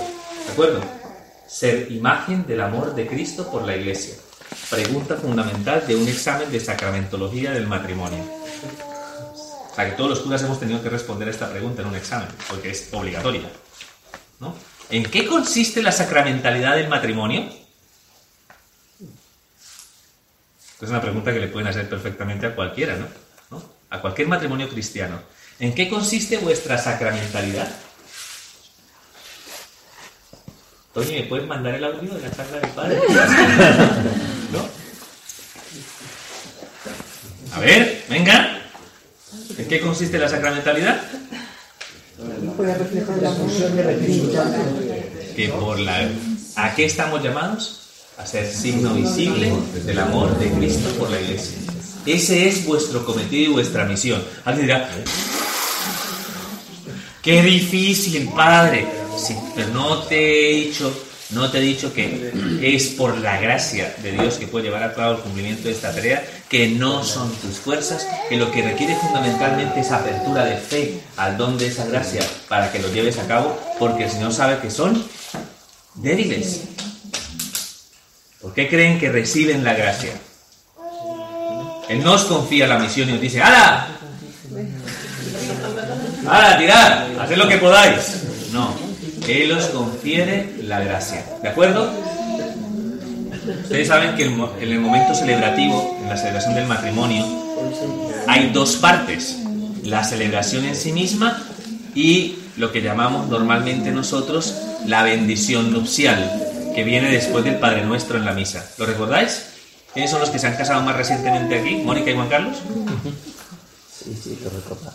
[0.46, 0.80] ¿De acuerdo?
[1.46, 4.14] Ser imagen del amor de Cristo por la Iglesia.
[4.70, 8.24] Pregunta fundamental de un examen de sacramentología del matrimonio.
[9.70, 11.96] O sea que todos los curas hemos tenido que responder a esta pregunta en un
[11.96, 13.42] examen, porque es obligatoria.
[14.38, 14.54] ¿no?
[14.88, 17.59] ¿En qué consiste la sacramentalidad del matrimonio?
[20.80, 23.62] Es una pregunta que le pueden hacer perfectamente a cualquiera, ¿no?
[23.90, 25.20] A cualquier matrimonio cristiano.
[25.58, 27.68] ¿En qué consiste vuestra sacramentalidad?
[30.94, 32.98] Toño, ¿me puedes mandar el audio de la charla del padre?
[34.52, 34.66] ¿No?
[37.54, 38.62] A ver, venga.
[39.58, 41.02] ¿En qué consiste la sacramentalidad?
[45.36, 46.08] Que por la...
[46.56, 47.79] ¿A qué estamos llamados?
[48.20, 49.50] A ser signo visible
[49.86, 51.56] del amor de Cristo por la Iglesia.
[52.04, 54.22] Ese es vuestro cometido y vuestra misión.
[54.44, 54.90] Alguien dirá,
[57.22, 58.86] qué difícil, padre.
[59.54, 60.92] Pero no te he dicho,
[61.30, 62.30] no te he dicho que
[62.62, 65.94] es por la gracia de Dios que puede llevar a cabo el cumplimiento de esta
[65.94, 71.00] tarea, que no son tus fuerzas, que lo que requiere fundamentalmente es apertura de fe
[71.16, 74.58] al don de esa gracia para que lo lleves a cabo, porque el Señor sabe
[74.58, 75.02] que son
[75.94, 76.62] débiles.
[78.40, 80.12] ¿Por qué creen que reciben la gracia?
[81.88, 83.88] Él no os confía la misión y os dice, ¡Hala!
[86.26, 87.20] ¡Hala, tirad!
[87.20, 88.22] ¡Haced lo que podáis!
[88.52, 88.74] No,
[89.28, 91.24] Él os confiere la gracia.
[91.42, 91.92] ¿De acuerdo?
[93.62, 97.26] Ustedes saben que en el momento celebrativo, en la celebración del matrimonio,
[98.26, 99.36] hay dos partes.
[99.84, 101.42] La celebración en sí misma
[101.94, 104.54] y lo que llamamos normalmente nosotros
[104.86, 106.49] la bendición nupcial,
[106.80, 108.64] que viene después del Padre Nuestro en la misa.
[108.78, 109.42] ¿Lo recordáis?
[109.92, 111.76] ¿Quiénes son los que se han casado más recientemente aquí?
[111.76, 112.56] ¿Mónica y Juan Carlos?
[114.02, 114.94] Sí, sí, lo recordamos.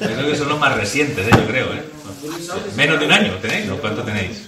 [0.00, 1.30] Yo creo que son los más recientes, ¿eh?
[1.32, 1.72] yo creo.
[1.72, 1.82] ¿eh?
[2.76, 3.78] Menos de un año tenéis, ¿no?
[3.78, 4.42] ¿Cuánto tenéis?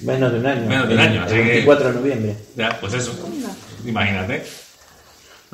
[0.00, 0.66] Menos de un año.
[0.66, 2.36] Menos de un año, El así que- 24 de noviembre.
[2.56, 3.12] Ya, pues eso.
[3.84, 4.46] Imagínate.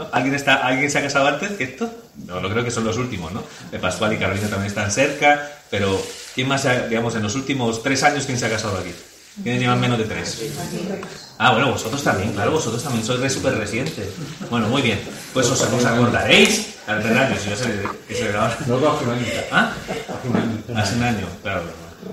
[0.01, 0.09] ¿No?
[0.13, 1.91] ¿Alguien, está, ¿Alguien se ha casado antes que esto?
[2.27, 3.43] No, no creo que son los últimos, ¿no?
[3.71, 6.01] De Pascual y Carolina también están cerca, pero
[6.35, 8.93] ¿quién más, se ha- digamos, en los últimos tres años, quién se ha casado aquí?
[9.43, 10.43] ¿Quiénes llevan menos de tres?
[11.39, 14.09] Ah, bueno, vosotros también, claro, vosotros también sois re súper recientes.
[14.51, 15.01] Bueno, muy bien.
[15.33, 17.67] Pues os, os acordaréis, al verdad, si yo sé
[18.09, 18.55] que celebraba.
[18.67, 19.25] No, hace un año.
[19.53, 19.73] ¿Ah?
[19.89, 20.81] Hace un año.
[20.81, 21.63] Hace un año, claro.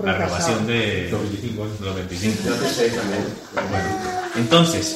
[0.03, 1.79] La renovación de Los 25 años.
[1.79, 2.43] de los 25.
[2.45, 3.25] Yo hace seis también.
[3.53, 3.89] Bueno,
[4.35, 4.95] entonces,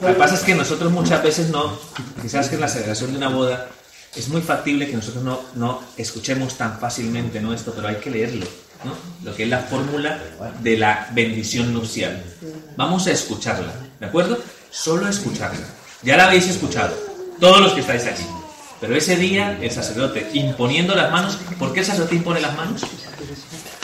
[0.00, 1.78] lo que pasa es que nosotros muchas veces no,
[2.20, 3.68] quizás que en la celebración de una boda
[4.14, 7.52] es muy factible que nosotros no, no escuchemos tan fácilmente ¿no?
[7.52, 8.46] esto, pero hay que leerlo,
[8.84, 8.92] ¿no?
[9.24, 10.18] lo que es la fórmula
[10.60, 12.22] de la bendición nupcial.
[12.76, 14.38] Vamos a escucharla, ¿de acuerdo?
[14.70, 15.66] Solo escucharla.
[16.02, 16.96] Ya la habéis escuchado,
[17.40, 18.24] todos los que estáis aquí.
[18.80, 22.82] Pero ese día el sacerdote imponiendo las manos, ¿por qué el sacerdote impone las manos?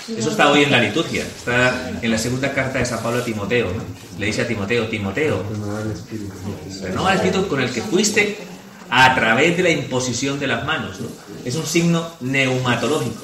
[0.08, 3.24] Eso está hoy en la liturgia, está en la segunda carta de San Pablo a
[3.24, 3.66] Timoteo.
[3.66, 3.82] ¿no?
[4.18, 5.44] Le dice a Timoteo, Timoteo,
[6.82, 8.38] renova el espíritu con el que fuiste
[8.90, 11.00] a través de la imposición de las manos.
[11.00, 11.08] ¿no?
[11.44, 13.22] Es un signo neumatológico.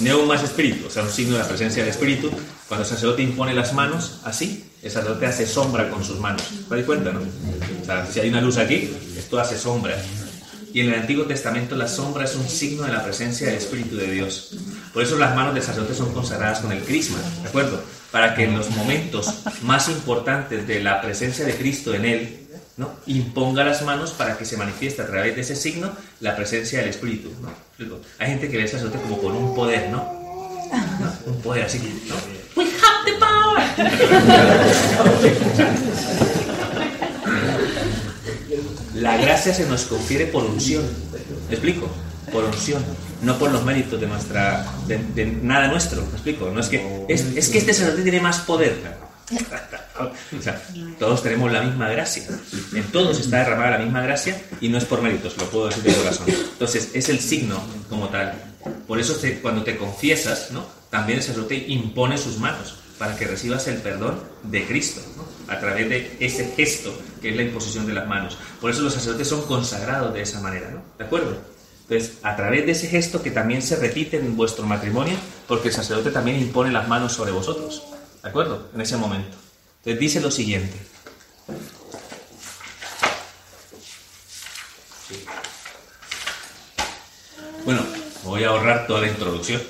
[0.00, 2.30] Neuma es espíritu, o sea, un signo de la presencia del espíritu.
[2.68, 6.42] Cuando el sacerdote impone las manos, así, el sacerdote hace sombra con sus manos.
[6.68, 7.20] ¿Te das cuenta, no?
[7.20, 9.96] O sea, si hay una luz aquí, esto hace sombra.
[10.76, 13.96] Y en el Antiguo Testamento la sombra es un signo de la presencia del Espíritu
[13.96, 14.58] de Dios.
[14.92, 17.82] Por eso las manos del sacerdote son consagradas con el crisma, ¿de acuerdo?
[18.10, 19.26] Para que en los momentos
[19.62, 22.46] más importantes de la presencia de Cristo en él,
[22.76, 22.90] ¿no?
[23.06, 26.90] imponga las manos para que se manifieste a través de ese signo la presencia del
[26.90, 27.32] Espíritu.
[27.40, 27.48] ¿no?
[28.18, 29.96] Hay gente que ve al sacerdote como con un poder, ¿no?
[31.00, 31.32] ¿No?
[31.32, 32.16] Un poder así, ¿no?
[32.54, 33.62] We have the power.
[38.96, 40.84] La gracia se nos confiere por unción.
[41.48, 41.90] ¿Me explico?
[42.32, 42.84] por unción,
[43.22, 46.50] no por los méritos de nuestra, de, nada nuestro, ¿me explico?
[46.50, 48.76] No es que, es, que este sacerdote tiene más poder.
[50.98, 52.24] Todos tenemos la misma gracia.
[52.74, 55.82] En todos está derramada la misma gracia y no es por méritos, lo puedo decir
[55.82, 56.26] de corazón.
[56.28, 58.34] Entonces, es el signo como tal.
[58.86, 60.66] Por eso cuando te confiesas, ¿no?
[60.90, 65.52] también el sacerdote impone sus manos para que recibas el perdón de Cristo, ¿no?
[65.52, 68.38] a través de ese gesto que es la imposición de las manos.
[68.60, 70.82] Por eso los sacerdotes son consagrados de esa manera, ¿no?
[70.98, 71.36] ¿De acuerdo?
[71.88, 75.16] Entonces, a través de ese gesto que también se repite en vuestro matrimonio,
[75.46, 77.84] porque el sacerdote también impone las manos sobre vosotros,
[78.22, 78.70] ¿de acuerdo?
[78.74, 79.36] En ese momento.
[79.78, 80.76] Entonces dice lo siguiente.
[87.64, 87.82] Bueno,
[88.26, 89.62] voy a ahorrar toda la introducción.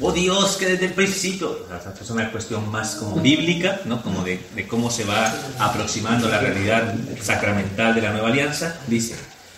[0.00, 1.66] Oh Dios, que desde el principio.
[2.00, 4.02] Es una cuestión más como bíblica, ¿no?
[4.02, 8.78] Como de, de cómo se va aproximando la realidad sacramental de la nueva alianza.
[8.86, 9.16] Dice: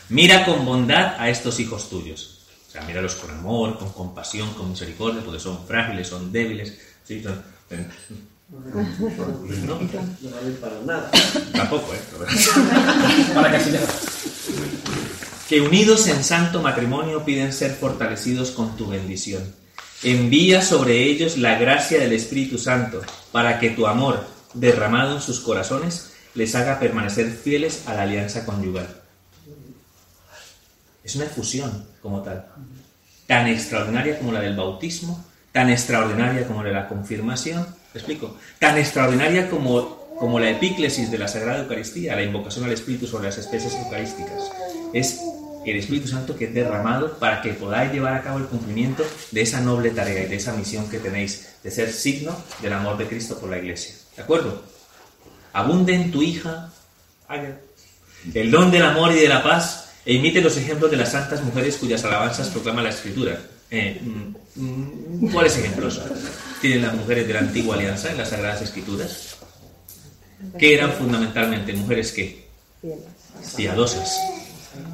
[0.09, 2.39] Mira con bondad a estos hijos tuyos.
[2.69, 6.79] O sea, míralos con amor, con compasión, con misericordia, porque son frágiles, son débiles.
[7.07, 7.23] ¿sí?
[7.23, 7.43] Son-
[8.51, 9.75] ¿No?
[9.81, 11.11] No vale para nada.
[11.55, 12.01] Tampoco, ¿eh?
[13.35, 13.87] Para casi nada.
[15.53, 19.55] Que unidos en santo matrimonio piden ser fortalecidos con tu bendición.
[20.03, 24.25] Envía sobre ellos la gracia del Espíritu Santo, para que tu amor,
[24.55, 28.89] derramado en sus corazones, les haga permanecer fieles a la alianza conyugal.
[31.05, 32.47] Es una fusión como tal,
[33.27, 35.23] tan extraordinaria como la del bautismo,
[35.53, 38.39] tan extraordinaria como la de la confirmación, ¿me explico?
[38.59, 43.27] Tan extraordinaria como, como la epíclesis de la Sagrada Eucaristía, la invocación al Espíritu sobre
[43.27, 44.51] las especies eucarísticas.
[44.95, 45.21] Es
[45.71, 49.43] el Espíritu Santo que es derramado para que podáis llevar a cabo el cumplimiento de
[49.43, 53.07] esa noble tarea y de esa misión que tenéis de ser signo del amor de
[53.07, 53.95] Cristo por la Iglesia.
[54.17, 54.63] ¿De acuerdo?
[55.53, 56.73] Abunde en tu hija
[57.29, 57.61] Agar,
[58.35, 61.43] el don del amor y de la paz e imite los ejemplos de las santas
[61.43, 63.39] mujeres cuyas alabanzas proclama la Escritura.
[63.71, 66.01] Eh, mm, mm, ¿Cuáles ejemplos
[66.61, 69.37] tienen las mujeres de la antigua alianza en las Sagradas Escrituras?
[70.59, 72.49] Que eran fundamentalmente mujeres que
[73.57, 74.19] piadosas.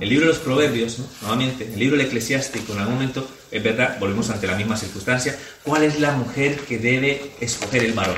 [0.01, 1.07] El libro de los Proverbios, ¿no?
[1.23, 5.37] nuevamente, el libro del Eclesiástico, en algún momento, es verdad, volvemos ante la misma circunstancia,
[5.63, 8.17] ¿cuál es la mujer que debe escoger el varón?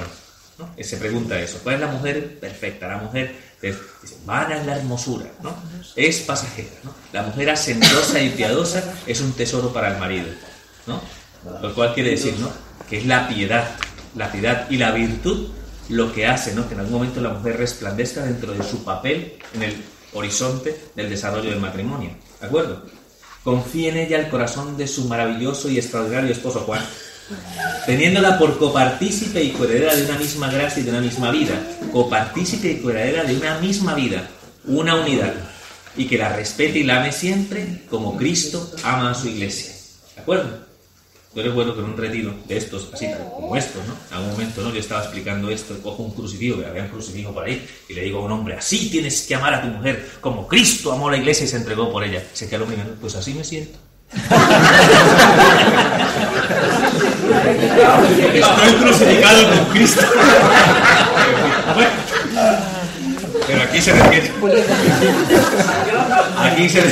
[0.58, 0.70] ¿no?
[0.82, 2.88] Se pregunta eso, ¿cuál es la mujer perfecta?
[2.88, 3.78] La mujer, dice,
[4.24, 5.54] vana es la hermosura, ¿no?
[5.96, 6.70] es pasajera.
[6.82, 6.94] ¿no?
[7.12, 10.28] La mujer hacendosa y piadosa es un tesoro para el marido.
[10.86, 11.00] ¿no?
[11.62, 12.50] Lo cual quiere decir ¿no?
[12.88, 13.70] que es la piedad,
[14.14, 15.48] la piedad y la virtud
[15.88, 16.68] lo que hace ¿no?
[16.68, 19.76] que en algún momento la mujer resplandezca dentro de su papel en el
[20.12, 22.10] horizonte del desarrollo del matrimonio.
[22.40, 22.82] ¿De acuerdo?
[23.44, 26.84] Confíe en ella el corazón de su maravilloso y extraordinario esposo Juan,
[27.86, 31.54] teniéndola por copartícipe y coheredera de una misma gracia y de una misma vida,
[31.92, 34.28] copartícipe y coheredera de una misma vida,
[34.66, 35.34] una unidad,
[35.96, 39.72] y que la respete y la ame siempre como Cristo ama a su iglesia.
[40.14, 40.69] ¿De acuerdo?
[41.32, 43.06] Yo recuerdo que en un retiro de estos, así
[43.36, 43.94] como estos, ¿no?
[44.10, 44.72] En algún momento, ¿no?
[44.72, 48.02] Yo estaba explicando esto, cojo un crucifijo, que había un crucifijo por ahí, y le
[48.02, 51.12] digo a un hombre, así tienes que amar a tu mujer, como Cristo amó a
[51.12, 52.20] la iglesia y se entregó por ella.
[52.32, 53.78] Se quedó mirando, pues así me siento.
[58.34, 60.02] Estoy crucificado con Cristo.
[63.46, 64.32] Pero aquí se refiere.
[66.52, 66.82] Aquí se,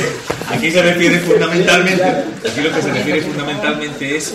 [0.49, 2.03] aquí se refiere fundamentalmente.
[2.03, 4.33] Aquí lo que se refiere fundamentalmente es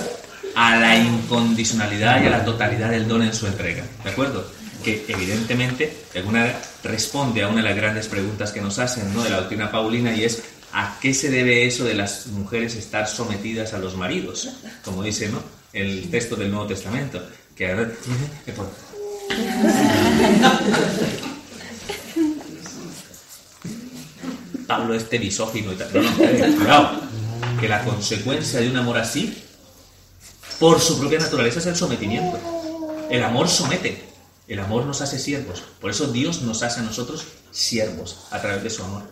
[0.55, 3.85] a la incondicionalidad y a la totalidad del don en su entrega.
[4.05, 4.47] ¿De acuerdo?
[4.83, 9.13] Que evidentemente, de alguna manera, responde a una de las grandes preguntas que nos hacen
[9.15, 9.23] ¿no?
[9.25, 13.09] de la doctrina paulina y es ¿a qué se debe eso de las mujeres estar
[13.09, 14.51] sometidas a los maridos?
[14.85, 15.43] Como dice ¿no?
[15.73, 17.23] el texto del Nuevo Testamento.
[17.57, 17.97] Que a ver,
[18.45, 18.71] que por-
[24.67, 25.93] Pablo este misógino y tal.
[25.93, 27.01] No, no, cuidado.
[27.61, 29.43] Que la consecuencia de un amor así,
[30.59, 32.39] por su propia naturaleza, es el sometimiento.
[33.11, 34.03] El amor somete.
[34.47, 35.63] El amor nos hace siervos.
[35.81, 39.03] Por eso Dios nos hace a nosotros siervos a través de su amor.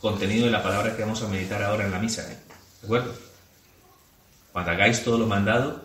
[0.00, 2.22] Contenido de la palabra que vamos a meditar ahora en la misa.
[2.22, 2.38] ¿eh?
[2.80, 3.14] ¿De acuerdo?
[4.52, 5.82] Cuando hagáis todo lo mandado,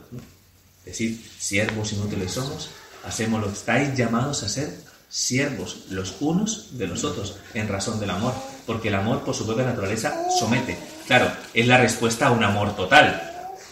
[0.85, 2.69] decid, siervos inútiles somos,
[3.03, 7.99] hacemos lo que estáis llamados a ser siervos los unos de los otros en razón
[7.99, 8.33] del amor,
[8.65, 10.77] porque el amor por su propia naturaleza somete.
[11.05, 13.21] Claro, es la respuesta a un amor total.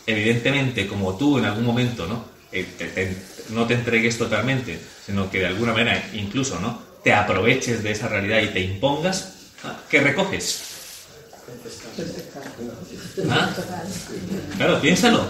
[0.06, 3.16] Evidentemente, como tú en algún momento no, Eh, te- te-
[3.52, 8.08] no te entregues totalmente, sino que de alguna manera incluso no te aproveches de esa
[8.08, 9.34] realidad y te impongas,
[9.64, 9.78] ¿ah?
[9.88, 10.60] ¿qué recoges?
[13.30, 13.54] ¿Ah?
[14.58, 15.28] Claro, piénsalo.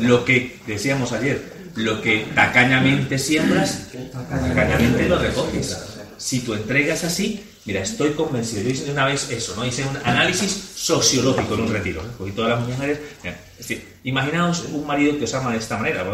[0.00, 1.42] Lo que decíamos ayer,
[1.76, 5.76] lo que tacañamente siembras, tacañamente lo recoges.
[6.16, 8.62] Si tú entregas así, Mira, estoy convencido.
[8.62, 9.64] Yo hice una vez eso, ¿no?
[9.64, 12.02] Hice un análisis sociológico en un retiro.
[12.02, 12.12] ¿no?
[12.18, 12.98] Cogí todas las mujeres.
[13.22, 16.04] mira, es decir, imaginaos un marido que os ama de esta manera.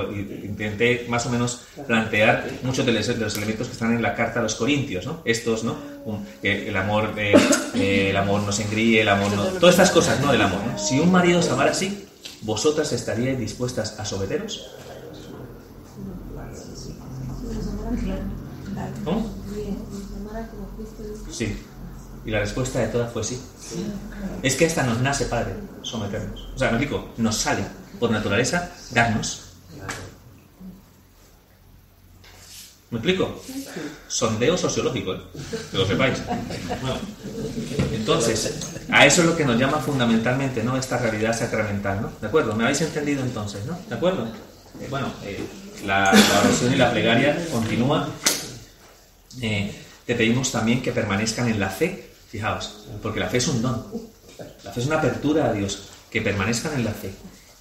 [0.45, 4.43] Intenté más o menos plantear muchos de los, elementos que están en la carta a
[4.45, 5.23] los Corintios, ¿no?
[5.25, 5.77] Estos, ¿no?
[6.05, 9.43] Un- el amor, eh, el amor no se engríe, el amor no.
[9.45, 10.31] Todas estas cosas, ¿no?
[10.31, 10.61] Del amor.
[10.65, 10.79] ¿no?
[10.79, 12.07] Si un marido os amara así,
[12.43, 14.71] ¿vosotras estaríais dispuestas a someteros?
[19.05, 19.35] ¿Cómo?
[21.31, 21.57] Sí.
[22.25, 23.41] Y la respuesta de todas fue sí.
[24.43, 26.49] Es que esta nos nace, Padre, someternos.
[26.55, 27.65] O sea, me explico, nos sale
[27.99, 29.47] por naturaleza darnos.
[32.91, 33.41] ¿Me explico?
[34.09, 35.21] Sondeo sociológico, ¿eh?
[35.71, 36.21] que lo sepáis.
[36.83, 36.99] Bueno,
[37.93, 40.77] entonces, a eso es lo que nos llama fundamentalmente, ¿no?
[40.77, 42.13] Esta realidad sacramental, ¿no?
[42.21, 42.57] ¿De acuerdo?
[42.57, 43.79] ¿Me habéis entendido entonces, ¿no?
[43.89, 44.27] ¿De acuerdo?
[44.89, 45.47] Bueno, eh,
[45.87, 46.11] la,
[46.43, 48.09] oración y la plegaria continúa.
[49.41, 49.73] Eh,
[50.07, 53.85] te pedimos también que permanezcan en la fe, fijaos, porque la fe es un don.
[54.65, 57.11] La fe es una apertura a Dios, que permanezcan en la fe,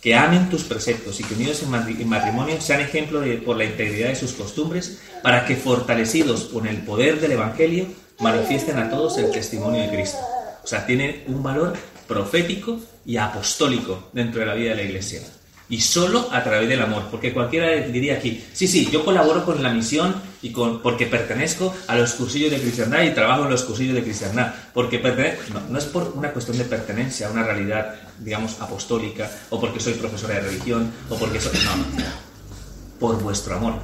[0.01, 3.65] que amen tus preceptos y que unidos en matri- en matrimonio sean ejemplo por la
[3.65, 7.87] integridad de sus costumbres, para que fortalecidos con el poder del Evangelio
[8.19, 10.17] manifiesten a todos el testimonio de Cristo.
[10.63, 11.73] O sea, tiene un valor
[12.07, 15.21] profético y apostólico dentro de la vida de la Iglesia.
[15.69, 19.61] Y solo a través del amor, porque cualquiera diría aquí, sí, sí, yo colaboro con
[19.61, 23.63] la misión y con, porque pertenezco a los cursillos de cristiandad y trabajo en los
[23.63, 27.43] cursillos de cristiandad, porque pertenezco, no, no es por una cuestión de pertenencia a una
[27.43, 31.53] realidad, digamos, apostólica, o porque soy profesora de religión, o porque soy...
[31.63, 32.29] No, no,
[32.99, 33.75] por vuestro amor.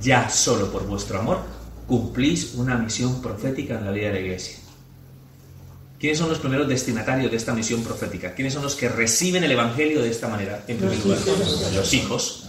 [0.00, 1.38] Ya solo por vuestro amor
[1.86, 4.63] cumplís una misión profética en la vida de la iglesia.
[5.98, 8.34] ¿Quiénes son los primeros destinatarios de esta misión profética?
[8.34, 10.62] ¿Quiénes son los que reciben el Evangelio de esta manera?
[10.68, 11.18] En primer lugar,
[11.74, 12.44] los hijos.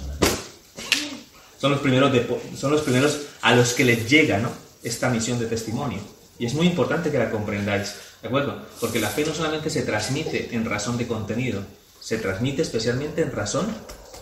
[1.60, 2.28] Son los primeros, de-
[2.60, 4.52] son los primeros a los que les llega ¿no?
[4.84, 6.00] esta misión de testimonio.
[6.38, 8.62] Y es muy importante que la comprendáis, ¿de acuerdo?
[8.82, 11.62] Porque la fe no solamente se transmite en razón de contenido,
[12.02, 13.68] se transmite especialmente en razón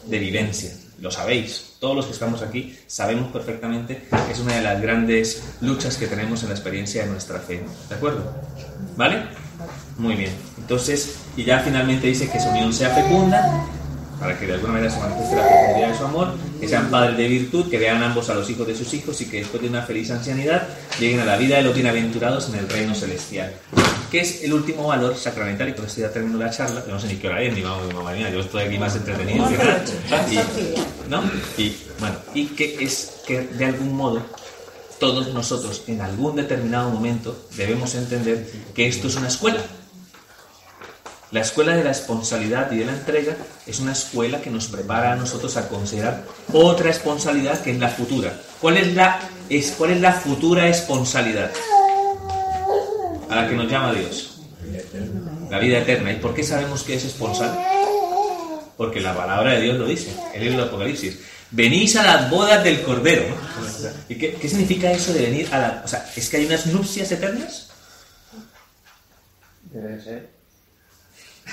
[0.06, 0.72] de vivencia.
[0.99, 5.44] Lo sabéis, todos los que estamos aquí sabemos perfectamente que es una de las grandes
[5.61, 7.64] luchas que tenemos en la experiencia de nuestra fe.
[7.90, 8.24] ¿De acuerdo?
[8.95, 9.24] ¿Vale?
[9.98, 10.32] Muy bien.
[10.57, 13.65] Entonces, y ya finalmente dice que su unión sea fecunda,
[14.24, 17.18] para que de alguna manera se manifieste la fecundidad de su amor, que sean padres
[17.18, 19.68] de virtud, que vean ambos a los hijos de sus hijos y que después de
[19.68, 20.66] una feliz ancianidad
[20.98, 23.54] lleguen a la vida de los bienaventurados en el reino celestial.
[24.10, 27.08] Que es el último valor sacramental, y con esto ya termino la charla, no sé
[27.08, 29.84] ni qué hora es, ni ni mamá mía, yo estoy aquí más entretenido que nada.
[30.32, 31.24] Y, ¿no?
[31.58, 34.22] y bueno, y que es que de algún modo
[35.00, 39.60] todos nosotros en algún determinado momento debemos entender que esto es una escuela.
[41.34, 43.35] La escuela de la responsabilidad y de la entrega
[43.65, 47.89] es una escuela que nos prepara a nosotros a considerar otra responsabilidad que es la
[47.89, 48.39] futura.
[48.61, 49.19] ¿Cuál es la,
[49.49, 51.51] es, cuál es la futura responsabilidad
[53.31, 54.41] a la que nos llama Dios?
[55.49, 56.11] La vida eterna.
[56.11, 57.60] ¿Y por qué sabemos que es responsable?
[58.77, 61.18] Porque la palabra de Dios lo dice, en el Apocalipsis.
[61.49, 63.23] Venís a las bodas del Cordero.
[64.07, 65.81] ¿Y qué, qué significa eso de venir a la...
[65.84, 67.72] O sea, ¿es que hay unas nupcias eternas?
[69.72, 70.43] Debe ser.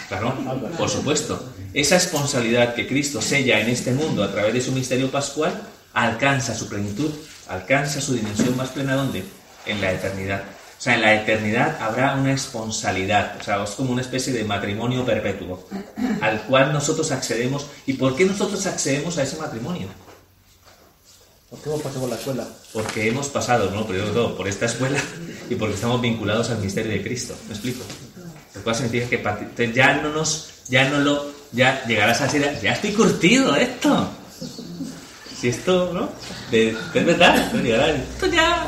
[0.08, 0.34] Claro,
[0.76, 1.52] por supuesto.
[1.72, 5.52] Esa responsabilidad que Cristo sella en este mundo a través de su misterio pascual
[5.92, 7.10] alcanza su plenitud,
[7.48, 9.24] alcanza su dimensión más plena ¿dónde?
[9.66, 10.42] En la eternidad.
[10.78, 14.44] O sea, en la eternidad habrá una responsabilidad, o sea, es como una especie de
[14.44, 15.68] matrimonio perpetuo
[16.22, 17.66] al cual nosotros accedemos.
[17.86, 19.88] ¿Y por qué nosotros accedemos a ese matrimonio?
[21.50, 22.48] Porque hemos pasado por la escuela.
[22.72, 24.98] Porque hemos pasado, no, primero de todo, por esta escuela
[25.50, 27.34] y porque estamos vinculados al misterio de Cristo.
[27.48, 27.84] ¿Me explico?
[28.54, 32.24] Lo cual significa que parti- entonces ya no nos, ya no lo, ya llegarás a
[32.24, 34.08] decir, ya estoy curtido esto.
[35.40, 36.10] Si esto, ¿no?
[36.50, 38.66] De, es verdad, esto ya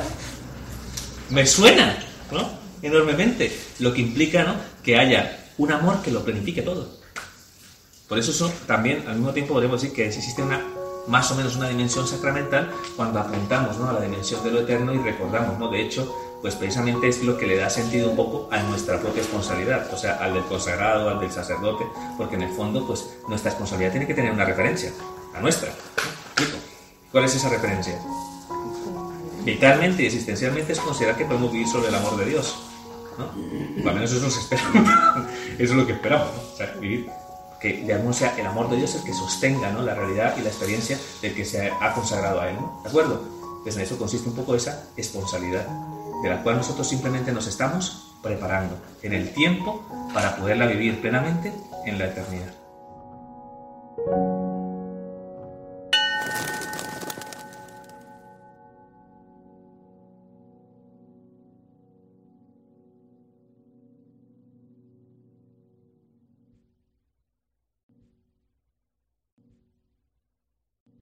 [1.31, 1.99] me suena,
[2.31, 2.49] ¿no?
[2.83, 3.57] Enormemente.
[3.81, 4.55] Lo que implica, ¿no?
[4.83, 6.89] Que haya un amor que lo planifique todo.
[8.09, 10.61] Por eso eso también, al mismo tiempo, podemos decir que existe una
[11.09, 13.91] más o menos una dimensión sacramental cuando apuntamos ¿no?
[13.91, 15.69] a la dimensión de lo eterno y recordamos, ¿no?
[15.69, 19.23] De hecho, pues precisamente es lo que le da sentido un poco a nuestra propia
[19.23, 21.87] responsabilidad, o sea, al del consagrado, al del sacerdote,
[22.19, 24.93] porque en el fondo, pues nuestra responsabilidad tiene que tener una referencia,
[25.33, 25.71] la nuestra.
[27.13, 27.99] ¿Cuál es esa referencia?
[29.45, 32.57] Vitalmente y existencialmente es considerar que podemos vivir sobre el amor de Dios.
[33.19, 33.89] ¿no?
[33.89, 34.91] Al menos eso es lo que esperamos.
[35.59, 36.43] eso es lo que esperamos, ¿no?
[36.53, 37.11] O sea, vivir
[37.61, 39.83] que algún sea el amor de Dios el que sostenga ¿no?
[39.83, 42.57] la realidad y la experiencia del que se ha consagrado a Él.
[42.57, 42.81] ¿no?
[42.83, 43.23] ¿De acuerdo?
[43.63, 45.69] Pues en eso consiste un poco esa responsabilidad,
[46.23, 49.85] de la cual nosotros simplemente nos estamos preparando en el tiempo
[50.15, 51.53] para poderla vivir plenamente
[51.85, 52.55] en la eternidad.